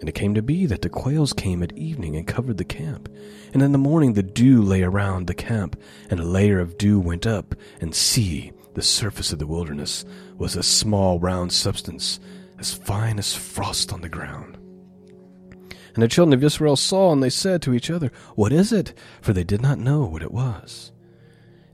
And 0.00 0.08
it 0.08 0.16
came 0.16 0.34
to 0.34 0.42
be 0.42 0.66
that 0.66 0.82
the 0.82 0.88
quails 0.88 1.32
came 1.32 1.62
at 1.62 1.78
evening 1.78 2.16
and 2.16 2.26
covered 2.26 2.58
the 2.58 2.64
camp. 2.64 3.08
And 3.54 3.62
in 3.62 3.70
the 3.70 3.78
morning 3.78 4.14
the 4.14 4.22
dew 4.22 4.60
lay 4.60 4.82
around 4.82 5.28
the 5.28 5.34
camp, 5.34 5.80
and 6.10 6.18
a 6.18 6.24
layer 6.24 6.58
of 6.58 6.76
dew 6.76 6.98
went 6.98 7.24
up, 7.24 7.54
and 7.80 7.94
see, 7.94 8.50
the 8.74 8.82
surface 8.82 9.32
of 9.32 9.38
the 9.38 9.46
wilderness 9.46 10.04
was 10.36 10.56
a 10.56 10.62
small 10.62 11.20
round 11.20 11.52
substance, 11.52 12.18
as 12.58 12.74
fine 12.74 13.18
as 13.18 13.34
frost 13.34 13.92
on 13.92 14.00
the 14.00 14.08
ground. 14.08 14.58
And 15.94 16.02
the 16.02 16.08
children 16.08 16.32
of 16.32 16.42
Israel 16.42 16.74
saw, 16.74 17.12
and 17.12 17.22
they 17.22 17.30
said 17.30 17.62
to 17.62 17.74
each 17.74 17.90
other, 17.90 18.10
What 18.34 18.52
is 18.52 18.72
it? 18.72 18.94
For 19.20 19.32
they 19.32 19.44
did 19.44 19.60
not 19.60 19.78
know 19.78 20.04
what 20.04 20.22
it 20.22 20.32
was. 20.32 20.90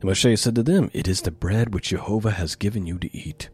And 0.01 0.11
Moshe 0.11 0.39
said 0.39 0.55
to 0.57 0.63
them, 0.63 0.91
It 0.93 1.09
is 1.09 1.23
the 1.23 1.31
bread 1.31 1.73
which 1.73 1.89
Jehovah 1.89 2.33
has 2.33 2.57
given 2.57 2.85
you 2.85 2.99
to 2.99 3.17
eat. 3.17 3.49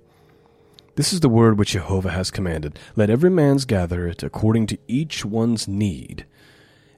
This 0.96 1.12
is 1.12 1.20
the 1.20 1.28
word 1.28 1.59
which 1.59 1.72
Jehovah 1.72 2.11
has 2.11 2.30
commanded. 2.30 2.78
Let 2.94 3.11
every 3.11 3.30
man's 3.30 3.64
gather 3.64 4.07
it 4.07 4.22
according 4.22 4.66
to 4.68 4.78
each 4.87 5.24
one's 5.24 5.66
need, 5.66 6.24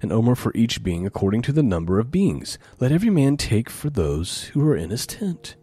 an 0.02 0.12
omer 0.12 0.34
for 0.34 0.52
each 0.54 0.82
being 0.82 1.06
according 1.06 1.42
to 1.42 1.52
the 1.52 1.62
number 1.62 1.98
of 1.98 2.10
beings. 2.10 2.58
Let 2.78 2.92
every 2.92 3.08
man 3.08 3.38
take 3.38 3.70
for 3.70 3.88
those 3.88 4.44
who 4.44 4.66
are 4.68 4.76
in 4.76 4.90
his 4.90 5.06
tent. 5.06 5.56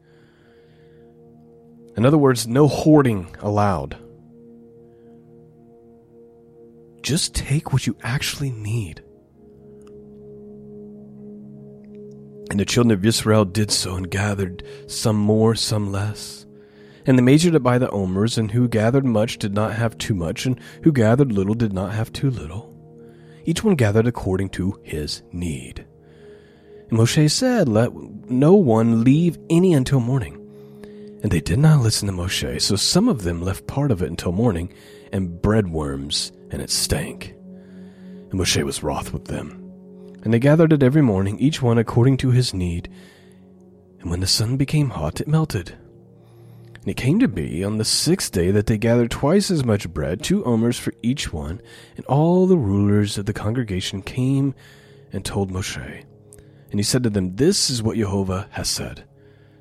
In 1.96 2.08
other 2.08 2.18
words, 2.18 2.48
no 2.48 2.68
hoarding 2.68 3.36
allowed. 3.40 3.98
Just 7.04 7.36
take 7.36 7.72
what 7.72 7.86
you 7.86 7.96
actually 8.02 8.50
need. 8.50 9.04
And 12.50 12.60
the 12.60 12.66
children 12.66 12.92
of 12.92 13.06
Israel 13.06 13.46
did 13.46 13.70
so 13.70 13.96
and 13.96 14.10
gathered, 14.10 14.64
some 14.88 15.18
more, 15.18 15.54
some 15.54 15.92
less. 15.92 16.48
And 17.06 17.18
they 17.18 17.24
measured 17.24 17.56
it 17.56 17.64
by 17.64 17.78
the 17.78 17.90
omers, 17.92 18.38
and 18.38 18.52
who 18.52 18.68
gathered 18.68 19.06
much 19.06 19.38
did 19.38 19.54
not 19.54 19.74
have 19.74 19.98
too 19.98 20.14
much, 20.14 20.46
and 20.46 20.60
who 20.84 20.92
gathered 20.92 21.32
little 21.32 21.54
did 21.54 21.74
not 21.74 21.94
have 21.94 22.14
too 22.14 22.30
little. 22.30 22.74
Each 23.46 23.64
one 23.64 23.76
gathered 23.76 24.08
according 24.08 24.50
to 24.52 24.80
his 24.84 25.22
need. 25.32 25.86
And 26.90 27.00
Moshe 27.00 27.30
said, 27.30 27.68
Let 27.68 27.94
no 27.94 28.54
one 28.54 29.04
leave 29.04 29.38
any 29.50 29.74
until 29.74 30.00
morning. 30.00 30.40
And 31.24 31.32
they 31.32 31.42
did 31.42 31.60
not 31.60 31.82
listen 31.82 32.08
to 32.08 32.14
Moshe, 32.14 32.62
so 32.62 32.76
some 32.76 33.08
of 33.08 33.24
them 33.24 33.42
left 33.42 33.68
part 33.68 33.92
of 33.92 34.02
it 34.02 34.10
until 34.10 34.32
morning, 34.32 34.74
and 35.12 35.42
bred 35.42 35.70
worms, 35.70 36.32
and 36.52 36.62
it 36.62 36.70
stank. 36.70 37.34
And 38.30 38.34
Moshe 38.34 38.64
was 38.64 38.84
wroth 38.84 39.14
with 39.14 39.26
them. 39.26 39.60
And 40.24 40.34
they 40.34 40.40
gathered 40.40 40.72
it 40.72 40.84
every 40.84 41.02
morning, 41.02 41.38
each 41.40 41.62
one 41.62 41.78
according 41.78 42.18
to 42.18 42.32
his 42.32 42.54
need. 42.54 42.90
And 44.00 44.10
when 44.10 44.22
the 44.22 44.28
sun 44.28 44.58
became 44.58 44.90
hot, 44.90 45.20
it 45.20 45.28
melted. 45.28 45.76
And 46.84 46.90
it 46.90 46.98
came 46.98 47.18
to 47.20 47.30
be 47.30 47.64
on 47.64 47.78
the 47.78 47.86
sixth 47.86 48.34
day 48.34 48.52
that 48.52 48.66
they 48.66 48.78
gathered 48.78 49.10
twice 49.10 49.50
as 49.50 49.64
much 49.64 49.90
bread, 49.90 50.22
two 50.22 50.44
omers 50.44 50.78
for 50.78 50.94
each 51.02 51.32
one, 51.32 51.62
and 51.96 52.06
all 52.08 52.46
the 52.46 52.58
rulers 52.58 53.18
of 53.18 53.26
the 53.26 53.32
congregation 53.32 54.02
came 54.02 54.54
and 55.14 55.24
told 55.24 55.50
Moshe. 55.50 56.04
And 56.72 56.80
he 56.80 56.84
said 56.84 57.04
to 57.04 57.10
them, 57.10 57.38
This 57.38 57.70
is 57.70 57.82
what 57.82 57.96
Jehovah 57.96 58.50
has 58.52 58.68
said. 58.68 59.06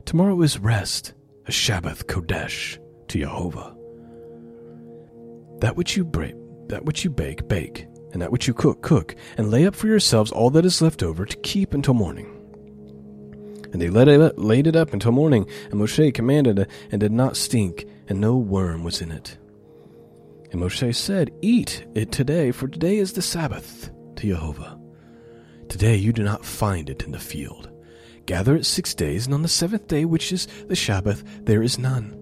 Tomorrow 0.04 0.42
is 0.42 0.58
rest, 0.58 1.12
a 1.46 1.52
Shabbath 1.52 2.06
Kodesh 2.06 2.78
to 3.06 3.18
Jehovah. 3.20 3.76
That 5.61 5.76
which 5.76 5.96
you 5.96 6.04
break, 6.04 6.35
that 6.70 6.85
which 6.85 7.04
you 7.04 7.11
bake, 7.11 7.46
bake, 7.46 7.87
and 8.12 8.20
that 8.20 8.32
which 8.32 8.48
you 8.48 8.54
cook, 8.54 8.82
cook, 8.82 9.14
and 9.37 9.48
lay 9.48 9.64
up 9.64 9.76
for 9.76 9.87
yourselves 9.87 10.32
all 10.32 10.50
that 10.50 10.64
is 10.64 10.82
left 10.82 11.04
over 11.04 11.24
to 11.24 11.37
keep 11.37 11.72
until 11.72 11.94
morning. 11.94 12.31
And 13.72 13.80
they 13.80 13.88
laid 13.88 14.08
it, 14.08 14.38
laid 14.38 14.66
it 14.66 14.76
up 14.76 14.92
until 14.92 15.12
morning, 15.12 15.48
and 15.70 15.80
Moshe 15.80 16.12
commanded, 16.14 16.68
and 16.90 17.00
did 17.00 17.12
not 17.12 17.37
stink, 17.37 17.87
and 18.06 18.20
no 18.20 18.37
worm 18.37 18.85
was 18.85 19.00
in 19.00 19.11
it. 19.11 19.38
And 20.50 20.61
Moshe 20.61 20.94
said, 20.94 21.30
Eat 21.40 21.87
it 21.94 22.12
today, 22.12 22.50
for 22.50 22.68
today 22.68 22.98
is 22.98 23.14
the 23.14 23.22
Sabbath 23.22 23.90
to 24.16 24.26
Jehovah. 24.26 24.78
Today 25.68 25.96
you 25.96 26.12
do 26.12 26.22
not 26.22 26.44
find 26.44 26.90
it 26.90 27.04
in 27.04 27.12
the 27.12 27.18
field. 27.18 27.70
Gather 28.26 28.54
it 28.54 28.66
six 28.66 28.94
days, 28.94 29.24
and 29.24 29.35
on 29.35 29.40
the 29.40 29.48
seventh 29.48 29.88
day, 29.88 30.04
which 30.04 30.30
is 30.30 30.46
the 30.68 30.76
Sabbath, 30.76 31.24
there 31.44 31.62
is 31.62 31.78
none. 31.78 32.12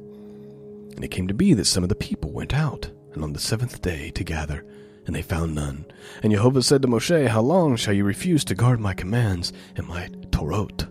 And 0.94 1.04
it 1.04 1.10
came 1.10 1.26
to 1.26 1.34
be 1.34 1.54
that 1.54 1.64
some 1.64 1.82
of 1.82 1.88
the 1.88 1.96
people 1.96 2.30
went 2.30 2.54
out, 2.54 2.88
and 3.12 3.24
on 3.24 3.32
the 3.32 3.40
seventh 3.40 3.82
day 3.82 4.12
to 4.12 4.22
gather, 4.22 4.64
and 5.06 5.16
they 5.16 5.22
found 5.22 5.56
none. 5.56 5.84
And 6.22 6.32
Jehovah 6.32 6.62
said 6.62 6.82
to 6.82 6.88
Moshe, 6.88 7.26
How 7.26 7.40
long 7.40 7.74
shall 7.74 7.94
you 7.94 8.04
refuse 8.04 8.44
to 8.44 8.54
guard 8.54 8.78
my 8.78 8.94
commands 8.94 9.52
and 9.74 9.88
my 9.88 10.08
Torot? 10.30 10.88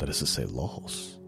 That 0.00 0.08
is 0.08 0.18
to 0.18 0.26
say, 0.26 0.46
laws. 0.46 1.18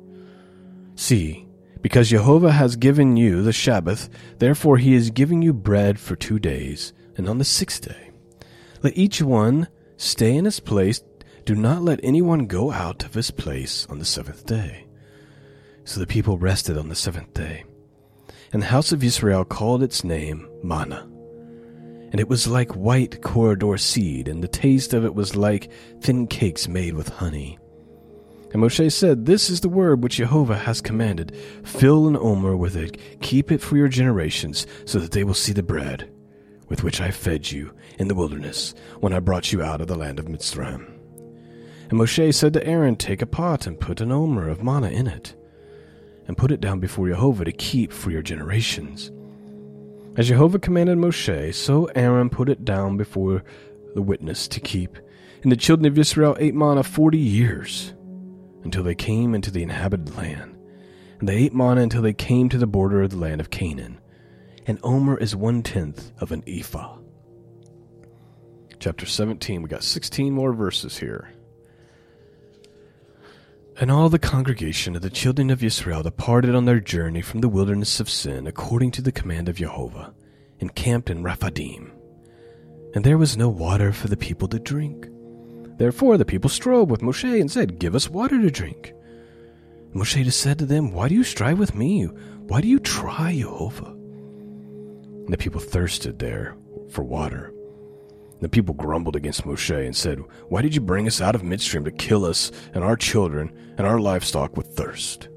See, 0.96 1.46
because 1.82 2.08
Jehovah 2.08 2.52
has 2.52 2.76
given 2.76 3.16
you 3.16 3.42
the 3.42 3.52
Sabbath, 3.52 4.08
therefore 4.38 4.78
he 4.78 4.94
is 4.94 5.10
giving 5.10 5.42
you 5.42 5.52
bread 5.52 6.00
for 6.00 6.16
two 6.16 6.38
days, 6.38 6.92
and 7.16 7.28
on 7.28 7.38
the 7.38 7.44
sixth 7.44 7.86
day. 7.86 8.10
Let 8.82 8.96
each 8.96 9.20
one 9.20 9.68
stay 9.96 10.34
in 10.34 10.46
his 10.46 10.58
place. 10.58 11.02
Do 11.44 11.54
not 11.54 11.82
let 11.82 12.00
anyone 12.02 12.46
go 12.46 12.72
out 12.72 13.04
of 13.04 13.14
his 13.14 13.30
place 13.30 13.86
on 13.90 13.98
the 13.98 14.04
seventh 14.04 14.46
day. 14.46 14.86
So 15.84 16.00
the 16.00 16.06
people 16.06 16.38
rested 16.38 16.78
on 16.78 16.88
the 16.88 16.94
seventh 16.94 17.34
day. 17.34 17.64
And 18.52 18.62
the 18.62 18.66
house 18.66 18.92
of 18.92 19.04
Israel 19.04 19.44
called 19.44 19.82
its 19.82 20.02
name 20.02 20.48
manna. 20.62 21.08
And 22.10 22.20
it 22.20 22.28
was 22.28 22.46
like 22.46 22.72
white 22.72 23.22
coriander 23.22 23.76
seed, 23.76 24.28
and 24.28 24.42
the 24.42 24.48
taste 24.48 24.94
of 24.94 25.04
it 25.04 25.14
was 25.14 25.36
like 25.36 25.70
thin 26.00 26.26
cakes 26.26 26.68
made 26.68 26.94
with 26.94 27.08
honey. 27.08 27.58
And 28.52 28.62
Moshe 28.62 28.92
said, 28.92 29.24
This 29.24 29.48
is 29.48 29.60
the 29.60 29.68
word 29.68 30.02
which 30.02 30.16
Jehovah 30.16 30.58
has 30.58 30.80
commanded. 30.82 31.34
Fill 31.64 32.06
an 32.06 32.16
omer 32.16 32.56
with 32.56 32.76
it, 32.76 32.98
keep 33.20 33.50
it 33.50 33.62
for 33.62 33.76
your 33.76 33.88
generations, 33.88 34.66
so 34.84 34.98
that 34.98 35.12
they 35.12 35.24
will 35.24 35.34
see 35.34 35.52
the 35.52 35.62
bread 35.62 36.10
with 36.68 36.82
which 36.82 37.00
I 37.00 37.10
fed 37.10 37.50
you 37.50 37.74
in 37.98 38.08
the 38.08 38.14
wilderness 38.14 38.74
when 39.00 39.12
I 39.12 39.20
brought 39.20 39.52
you 39.52 39.62
out 39.62 39.80
of 39.80 39.88
the 39.88 39.96
land 39.96 40.18
of 40.18 40.26
Mitzrayim. 40.26 40.86
And 41.90 42.00
Moshe 42.00 42.34
said 42.34 42.52
to 42.54 42.66
Aaron, 42.66 42.96
Take 42.96 43.22
a 43.22 43.26
pot 43.26 43.66
and 43.66 43.80
put 43.80 44.00
an 44.00 44.12
omer 44.12 44.48
of 44.48 44.62
manna 44.62 44.88
in 44.88 45.06
it, 45.06 45.34
and 46.26 46.36
put 46.36 46.50
it 46.50 46.60
down 46.60 46.78
before 46.78 47.08
Jehovah 47.08 47.44
to 47.44 47.52
keep 47.52 47.92
for 47.92 48.10
your 48.10 48.22
generations. 48.22 49.10
As 50.16 50.28
Jehovah 50.28 50.58
commanded 50.58 50.98
Moshe, 50.98 51.54
so 51.54 51.86
Aaron 51.94 52.28
put 52.28 52.50
it 52.50 52.66
down 52.66 52.98
before 52.98 53.44
the 53.94 54.02
witness 54.02 54.46
to 54.48 54.60
keep. 54.60 54.98
And 55.42 55.50
the 55.50 55.56
children 55.56 55.86
of 55.86 55.98
Israel 55.98 56.36
ate 56.38 56.54
manna 56.54 56.82
forty 56.82 57.18
years 57.18 57.94
until 58.64 58.82
they 58.82 58.94
came 58.94 59.34
into 59.34 59.50
the 59.50 59.62
inhabited 59.62 60.16
land. 60.16 60.56
And 61.18 61.28
they 61.28 61.36
ate 61.36 61.54
manna 61.54 61.82
until 61.82 62.02
they 62.02 62.12
came 62.12 62.48
to 62.48 62.58
the 62.58 62.66
border 62.66 63.02
of 63.02 63.10
the 63.10 63.16
land 63.16 63.40
of 63.40 63.50
Canaan. 63.50 64.00
And 64.66 64.78
Omer 64.82 65.16
is 65.18 65.34
one 65.34 65.62
tenth 65.62 66.12
of 66.20 66.32
an 66.32 66.42
ephah. 66.46 66.98
Chapter 68.78 69.06
17, 69.06 69.62
we 69.62 69.68
got 69.68 69.84
16 69.84 70.32
more 70.32 70.52
verses 70.52 70.98
here. 70.98 71.32
And 73.80 73.90
all 73.90 74.08
the 74.08 74.18
congregation 74.18 74.96
of 74.96 75.02
the 75.02 75.10
children 75.10 75.50
of 75.50 75.64
Israel 75.64 76.02
departed 76.02 76.54
on 76.54 76.64
their 76.64 76.80
journey 76.80 77.22
from 77.22 77.40
the 77.40 77.48
wilderness 77.48 78.00
of 78.00 78.10
Sin 78.10 78.46
according 78.46 78.90
to 78.92 79.02
the 79.02 79.12
command 79.12 79.48
of 79.48 79.56
Jehovah, 79.56 80.12
and 80.60 80.74
camped 80.74 81.10
in 81.10 81.22
Rephidim. 81.22 81.92
And 82.94 83.04
there 83.04 83.18
was 83.18 83.36
no 83.36 83.48
water 83.48 83.92
for 83.92 84.08
the 84.08 84.16
people 84.16 84.48
to 84.48 84.58
drink. 84.58 85.08
Therefore 85.82 86.16
the 86.16 86.24
people 86.24 86.48
strove 86.48 86.92
with 86.92 87.00
Moshe 87.00 87.40
and 87.40 87.50
said, 87.50 87.80
Give 87.80 87.96
us 87.96 88.08
water 88.08 88.40
to 88.40 88.52
drink. 88.52 88.94
Moshe 89.92 90.32
said 90.32 90.60
to 90.60 90.64
them, 90.64 90.92
Why 90.92 91.08
do 91.08 91.16
you 91.16 91.24
strive 91.24 91.58
with 91.58 91.74
me? 91.74 92.04
Why 92.04 92.60
do 92.60 92.68
you 92.68 92.78
try 92.78 93.34
Jehovah? 93.36 93.86
And 93.90 95.32
the 95.32 95.36
people 95.36 95.60
thirsted 95.60 96.20
there 96.20 96.54
for 96.88 97.02
water. 97.02 97.52
The 98.40 98.48
people 98.48 98.76
grumbled 98.76 99.16
against 99.16 99.42
Moshe 99.42 99.84
and 99.84 99.96
said, 99.96 100.20
Why 100.48 100.62
did 100.62 100.72
you 100.72 100.80
bring 100.80 101.08
us 101.08 101.20
out 101.20 101.34
of 101.34 101.42
Mitzrayim 101.42 101.84
to 101.86 101.90
kill 101.90 102.26
us 102.26 102.52
and 102.74 102.84
our 102.84 102.96
children 102.96 103.52
and 103.76 103.84
our 103.84 103.98
livestock 103.98 104.56
with 104.56 104.76
thirst? 104.76 105.30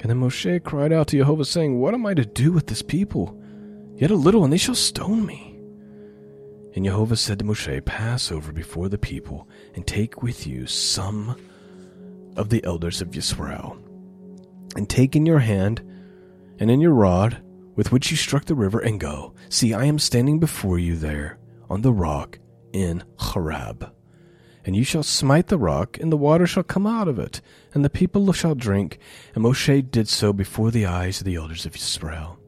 And 0.00 0.10
then 0.10 0.20
Moshe 0.20 0.62
cried 0.64 0.92
out 0.92 1.06
to 1.06 1.16
Jehovah, 1.16 1.46
saying, 1.46 1.80
What 1.80 1.94
am 1.94 2.04
I 2.04 2.12
to 2.12 2.26
do 2.26 2.52
with 2.52 2.66
this 2.66 2.82
people? 2.82 3.40
Yet 3.94 4.10
a 4.10 4.16
little, 4.16 4.44
and 4.44 4.52
they 4.52 4.58
shall 4.58 4.74
stone 4.74 5.24
me. 5.24 5.45
And 6.76 6.84
Jehovah 6.84 7.16
said 7.16 7.38
to 7.38 7.44
Moshe, 7.46 7.82
Pass 7.86 8.30
over 8.30 8.52
before 8.52 8.90
the 8.90 8.98
people, 8.98 9.48
and 9.74 9.86
take 9.86 10.22
with 10.22 10.46
you 10.46 10.66
some 10.66 11.34
of 12.36 12.50
the 12.50 12.62
elders 12.64 13.00
of 13.00 13.12
Yisrael, 13.12 13.78
and 14.76 14.86
take 14.86 15.16
in 15.16 15.24
your 15.24 15.38
hand 15.38 15.80
and 16.58 16.70
in 16.70 16.82
your 16.82 16.92
rod 16.92 17.42
with 17.76 17.92
which 17.92 18.10
you 18.10 18.16
struck 18.18 18.44
the 18.44 18.54
river, 18.54 18.78
and 18.78 19.00
go. 19.00 19.34
See, 19.48 19.72
I 19.72 19.86
am 19.86 19.98
standing 19.98 20.38
before 20.38 20.78
you 20.78 20.96
there 20.96 21.38
on 21.70 21.80
the 21.80 21.94
rock 21.94 22.38
in 22.74 23.02
Horeb. 23.18 23.90
And 24.66 24.76
you 24.76 24.84
shall 24.84 25.02
smite 25.02 25.46
the 25.46 25.58
rock, 25.58 25.98
and 25.98 26.12
the 26.12 26.16
water 26.16 26.46
shall 26.46 26.62
come 26.62 26.86
out 26.86 27.08
of 27.08 27.18
it, 27.18 27.40
and 27.72 27.86
the 27.86 27.90
people 27.90 28.30
shall 28.34 28.54
drink. 28.54 28.98
And 29.34 29.44
Moshe 29.44 29.90
did 29.90 30.08
so 30.08 30.34
before 30.34 30.70
the 30.70 30.84
eyes 30.84 31.20
of 31.20 31.24
the 31.24 31.36
elders 31.36 31.64
of 31.64 31.74
Israel. 31.74 32.38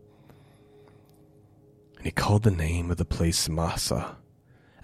And 1.97 2.05
he 2.05 2.13
called 2.13 2.43
the 2.43 2.51
name 2.51 2.91
of 2.91 2.99
the 2.99 3.07
place 3.07 3.49
Massah 3.49 4.18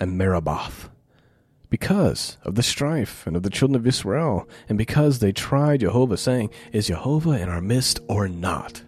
and 0.05 0.19
Meribah, 0.19 0.71
because 1.71 2.37
of 2.45 2.57
the 2.57 2.63
strife 2.63 3.27
and 3.27 3.37
of 3.37 3.43
the 3.43 3.49
children 3.49 3.75
of 3.75 3.87
Israel, 3.87 4.47
and 4.69 4.77
because 4.77 5.19
they 5.19 5.33
tried 5.33 5.81
Jehovah, 5.81 6.19
saying, 6.19 6.51
Is 6.73 6.89
Jehovah 6.89 7.41
in 7.41 7.49
our 7.49 7.63
midst 7.63 8.01
or 8.07 8.29
not? 8.29 8.83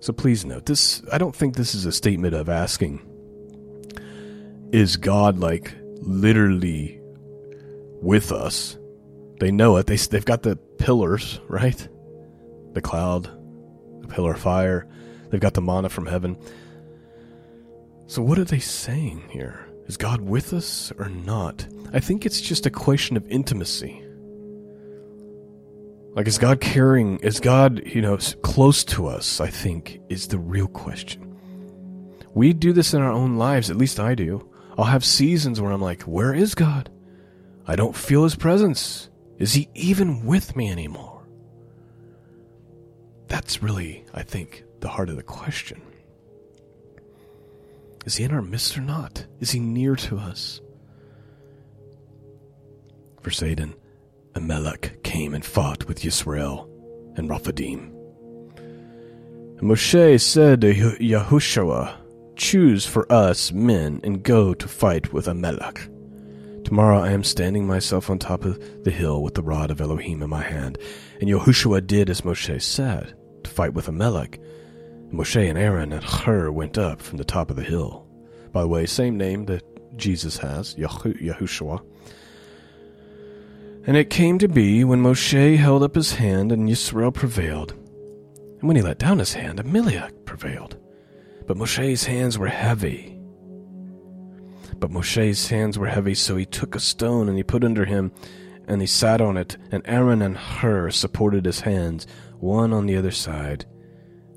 So 0.00 0.12
please 0.12 0.44
note 0.44 0.66
this 0.66 1.02
I 1.10 1.16
don't 1.16 1.34
think 1.34 1.56
this 1.56 1.74
is 1.74 1.86
a 1.86 1.92
statement 1.92 2.34
of 2.34 2.50
asking, 2.50 3.00
Is 4.70 4.98
God 4.98 5.38
like 5.38 5.74
literally 6.02 7.00
with 8.02 8.32
us? 8.32 8.76
They 9.40 9.50
know 9.50 9.78
it. 9.78 9.86
They, 9.86 9.96
they've 9.96 10.24
got 10.24 10.42
the 10.42 10.56
pillars, 10.78 11.40
right? 11.48 11.88
The 12.74 12.82
cloud, 12.82 13.30
the 14.02 14.08
pillar 14.08 14.34
of 14.34 14.40
fire. 14.40 14.86
They've 15.30 15.40
got 15.40 15.54
the 15.54 15.62
manna 15.62 15.88
from 15.88 16.04
heaven. 16.04 16.36
So, 18.12 18.20
what 18.20 18.38
are 18.38 18.44
they 18.44 18.58
saying 18.58 19.22
here? 19.30 19.66
Is 19.86 19.96
God 19.96 20.20
with 20.20 20.52
us 20.52 20.92
or 20.98 21.08
not? 21.08 21.66
I 21.94 22.00
think 22.00 22.26
it's 22.26 22.42
just 22.42 22.66
a 22.66 22.70
question 22.70 23.16
of 23.16 23.26
intimacy. 23.26 24.04
Like, 26.14 26.26
is 26.28 26.36
God 26.36 26.60
caring? 26.60 27.20
Is 27.20 27.40
God, 27.40 27.80
you 27.86 28.02
know, 28.02 28.18
close 28.42 28.84
to 28.84 29.06
us? 29.06 29.40
I 29.40 29.46
think 29.46 29.98
is 30.10 30.28
the 30.28 30.38
real 30.38 30.66
question. 30.68 31.38
We 32.34 32.52
do 32.52 32.74
this 32.74 32.92
in 32.92 33.00
our 33.00 33.10
own 33.10 33.38
lives, 33.38 33.70
at 33.70 33.78
least 33.78 33.98
I 33.98 34.14
do. 34.14 34.46
I'll 34.76 34.84
have 34.84 35.06
seasons 35.06 35.58
where 35.58 35.72
I'm 35.72 35.80
like, 35.80 36.02
where 36.02 36.34
is 36.34 36.54
God? 36.54 36.90
I 37.66 37.76
don't 37.76 37.96
feel 37.96 38.24
his 38.24 38.36
presence. 38.36 39.08
Is 39.38 39.54
he 39.54 39.70
even 39.72 40.26
with 40.26 40.54
me 40.54 40.70
anymore? 40.70 41.26
That's 43.28 43.62
really, 43.62 44.04
I 44.12 44.22
think, 44.22 44.64
the 44.80 44.90
heart 44.90 45.08
of 45.08 45.16
the 45.16 45.22
question. 45.22 45.80
Is 48.04 48.16
he 48.16 48.24
in 48.24 48.32
our 48.32 48.42
midst 48.42 48.76
or 48.76 48.80
not? 48.80 49.26
Is 49.40 49.52
he 49.52 49.60
near 49.60 49.94
to 49.96 50.18
us? 50.18 50.60
For 53.20 53.30
8 53.44 53.60
And 53.60 53.74
Amalek 54.34 55.02
came 55.04 55.34
and 55.34 55.44
fought 55.44 55.86
with 55.86 56.00
Yisrael 56.00 56.68
and 57.16 57.30
Rephidim. 57.30 57.94
And 58.56 59.70
Moshe 59.70 60.20
said 60.20 60.62
to 60.62 60.74
Yahushua, 60.74 61.94
Choose 62.34 62.84
for 62.86 63.10
us 63.12 63.52
men 63.52 64.00
and 64.02 64.24
go 64.24 64.54
to 64.54 64.66
fight 64.66 65.12
with 65.12 65.28
Amalek. 65.28 65.76
To 65.76 66.62
Tomorrow 66.64 66.98
I 66.98 67.12
am 67.12 67.22
standing 67.22 67.66
myself 67.66 68.10
on 68.10 68.18
top 68.18 68.44
of 68.44 68.58
the 68.82 68.90
hill 68.90 69.22
with 69.22 69.34
the 69.34 69.42
rod 69.42 69.70
of 69.70 69.80
Elohim 69.80 70.22
in 70.22 70.30
my 70.30 70.42
hand. 70.42 70.78
And 71.20 71.30
Yahushua 71.30 71.86
did 71.86 72.10
as 72.10 72.22
Moshe 72.22 72.60
said, 72.60 73.14
to 73.44 73.50
fight 73.50 73.74
with 73.74 73.86
Amalek. 73.86 74.40
Moshe 75.12 75.48
and 75.48 75.58
Aaron 75.58 75.92
and 75.92 76.02
Hur 76.02 76.50
went 76.50 76.78
up 76.78 77.02
from 77.02 77.18
the 77.18 77.24
top 77.24 77.50
of 77.50 77.56
the 77.56 77.62
hill. 77.62 78.06
By 78.50 78.62
the 78.62 78.68
way, 78.68 78.86
same 78.86 79.18
name 79.18 79.44
that 79.46 79.62
Jesus 79.98 80.38
has, 80.38 80.74
Yahushua. 80.74 81.84
And 83.86 83.96
it 83.96 84.10
came 84.10 84.38
to 84.38 84.48
be 84.48 84.84
when 84.84 85.02
Moshe 85.02 85.56
held 85.56 85.82
up 85.82 85.96
his 85.96 86.14
hand 86.14 86.50
and 86.50 86.68
Yisrael 86.68 87.12
prevailed. 87.12 87.72
And 87.72 88.68
when 88.68 88.76
he 88.76 88.82
let 88.82 88.98
down 88.98 89.18
his 89.18 89.34
hand, 89.34 89.60
Amalek 89.60 90.24
prevailed. 90.24 90.78
But 91.46 91.58
Moshe's 91.58 92.04
hands 92.04 92.38
were 92.38 92.46
heavy. 92.46 93.18
But 94.78 94.90
Moshe's 94.90 95.48
hands 95.48 95.78
were 95.78 95.88
heavy, 95.88 96.14
so 96.14 96.36
he 96.36 96.46
took 96.46 96.74
a 96.74 96.80
stone 96.80 97.28
and 97.28 97.36
he 97.36 97.42
put 97.42 97.64
under 97.64 97.84
him, 97.84 98.12
and 98.66 98.80
he 98.80 98.86
sat 98.86 99.20
on 99.20 99.36
it, 99.36 99.56
and 99.70 99.82
Aaron 99.84 100.22
and 100.22 100.38
Hur 100.38 100.90
supported 100.90 101.44
his 101.44 101.60
hands, 101.60 102.06
one 102.38 102.72
on 102.72 102.86
the 102.86 102.96
other 102.96 103.10
side, 103.10 103.66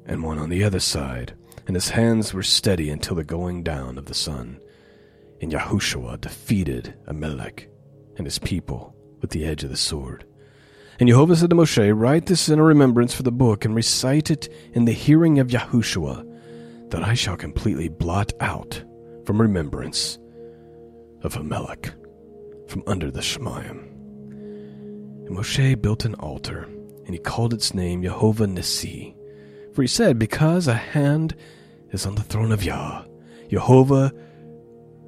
and 0.05 0.23
one 0.23 0.37
on 0.37 0.49
the 0.49 0.63
other 0.63 0.79
side, 0.79 1.33
and 1.67 1.75
his 1.75 1.89
hands 1.89 2.33
were 2.33 2.43
steady 2.43 2.89
until 2.89 3.15
the 3.15 3.23
going 3.23 3.63
down 3.63 3.97
of 3.97 4.05
the 4.05 4.13
sun. 4.13 4.59
And 5.41 5.51
Yahushua 5.51 6.21
defeated 6.21 6.93
Amalek 7.07 7.69
and 8.17 8.25
his 8.25 8.39
people 8.39 8.95
with 9.21 9.31
the 9.31 9.45
edge 9.45 9.63
of 9.63 9.69
the 9.69 9.77
sword. 9.77 10.25
And 10.99 11.09
Jehovah 11.09 11.35
said 11.35 11.49
to 11.49 11.55
Moshe, 11.55 11.91
Write 11.93 12.27
this 12.27 12.47
in 12.47 12.59
a 12.59 12.63
remembrance 12.63 13.13
for 13.13 13.23
the 13.23 13.31
book, 13.31 13.65
and 13.65 13.75
recite 13.75 14.31
it 14.31 14.47
in 14.73 14.85
the 14.85 14.93
hearing 14.93 15.39
of 15.39 15.47
Yahushua, 15.47 16.89
that 16.91 17.03
I 17.03 17.13
shall 17.15 17.35
completely 17.35 17.89
blot 17.89 18.31
out 18.39 18.81
from 19.25 19.41
remembrance 19.41 20.17
of 21.23 21.35
Amalek 21.35 21.91
from 22.67 22.83
under 22.87 23.11
the 23.11 23.21
Shemayim. 23.21 23.91
And 25.27 25.35
Moshe 25.35 25.81
built 25.81 26.05
an 26.05 26.15
altar, 26.15 26.63
and 27.05 27.09
he 27.13 27.19
called 27.19 27.53
its 27.53 27.73
name 27.73 28.03
Jehovah 28.03 28.45
Nissi. 28.45 29.15
For 29.75 29.81
he 29.81 29.87
said, 29.89 30.17
Because 30.17 30.67
a 30.67 30.73
hand 30.73 31.35
is 31.91 32.05
on 32.05 32.15
the 32.15 32.23
throne 32.23 32.53
of 32.53 32.63
Yah, 32.63 33.03
Jehovah 33.49 34.13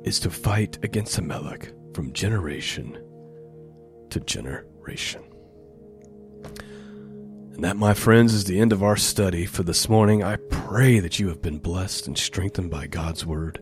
is 0.04 0.20
to 0.20 0.30
fight 0.30 0.78
against 0.84 1.18
Amalek 1.18 1.74
from 1.94 2.12
generation 2.12 3.02
to 4.10 4.20
generation. 4.20 5.24
And 7.54 7.64
that, 7.64 7.78
my 7.78 7.94
friends, 7.94 8.34
is 8.34 8.44
the 8.44 8.60
end 8.60 8.74
of 8.74 8.84
our 8.84 8.98
study 8.98 9.46
for 9.46 9.64
this 9.64 9.88
morning. 9.88 10.22
I 10.22 10.36
pray 10.36 11.00
that 11.00 11.18
you 11.18 11.30
have 11.30 11.42
been 11.42 11.60
blessed 11.60 12.06
and 12.06 12.18
strengthened 12.18 12.70
by 12.70 12.88
God's 12.88 13.26
Word. 13.26 13.62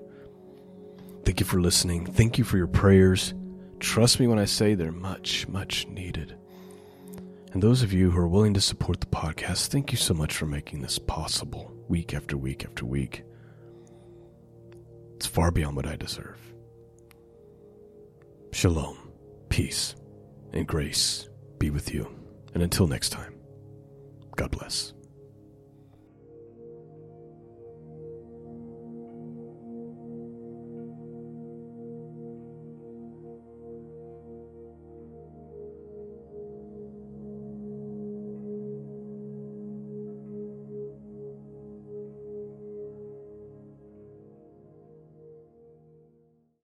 Thank 1.23 1.39
you 1.39 1.45
for 1.45 1.61
listening. 1.61 2.07
Thank 2.07 2.39
you 2.39 2.43
for 2.43 2.57
your 2.57 2.67
prayers. 2.67 3.33
Trust 3.79 4.19
me 4.19 4.25
when 4.27 4.39
I 4.39 4.45
say 4.45 4.73
they're 4.73 4.91
much, 4.91 5.47
much 5.47 5.87
needed. 5.87 6.35
And 7.55 7.63
those 7.63 7.83
of 7.83 7.93
you 7.93 8.11
who 8.11 8.19
are 8.19 8.27
willing 8.27 8.53
to 8.55 8.59
support 8.59 8.99
the 8.99 9.05
podcast, 9.05 9.67
thank 9.67 9.93
you 9.93 9.97
so 9.97 10.13
much 10.13 10.35
for 10.35 10.45
making 10.45 10.81
this 10.81 10.99
possible 10.99 11.71
week 11.87 12.13
after 12.13 12.35
week 12.35 12.65
after 12.65 12.85
week. 12.85 13.23
It's 15.15 15.25
far 15.25 15.51
beyond 15.51 15.77
what 15.77 15.87
I 15.87 15.95
deserve. 15.95 16.37
Shalom, 18.51 18.97
peace, 19.47 19.95
and 20.51 20.67
grace 20.67 21.29
be 21.57 21.69
with 21.69 21.93
you. 21.93 22.13
And 22.53 22.61
until 22.61 22.87
next 22.87 23.11
time. 23.11 23.33
God 24.35 24.51
bless. 24.51 24.91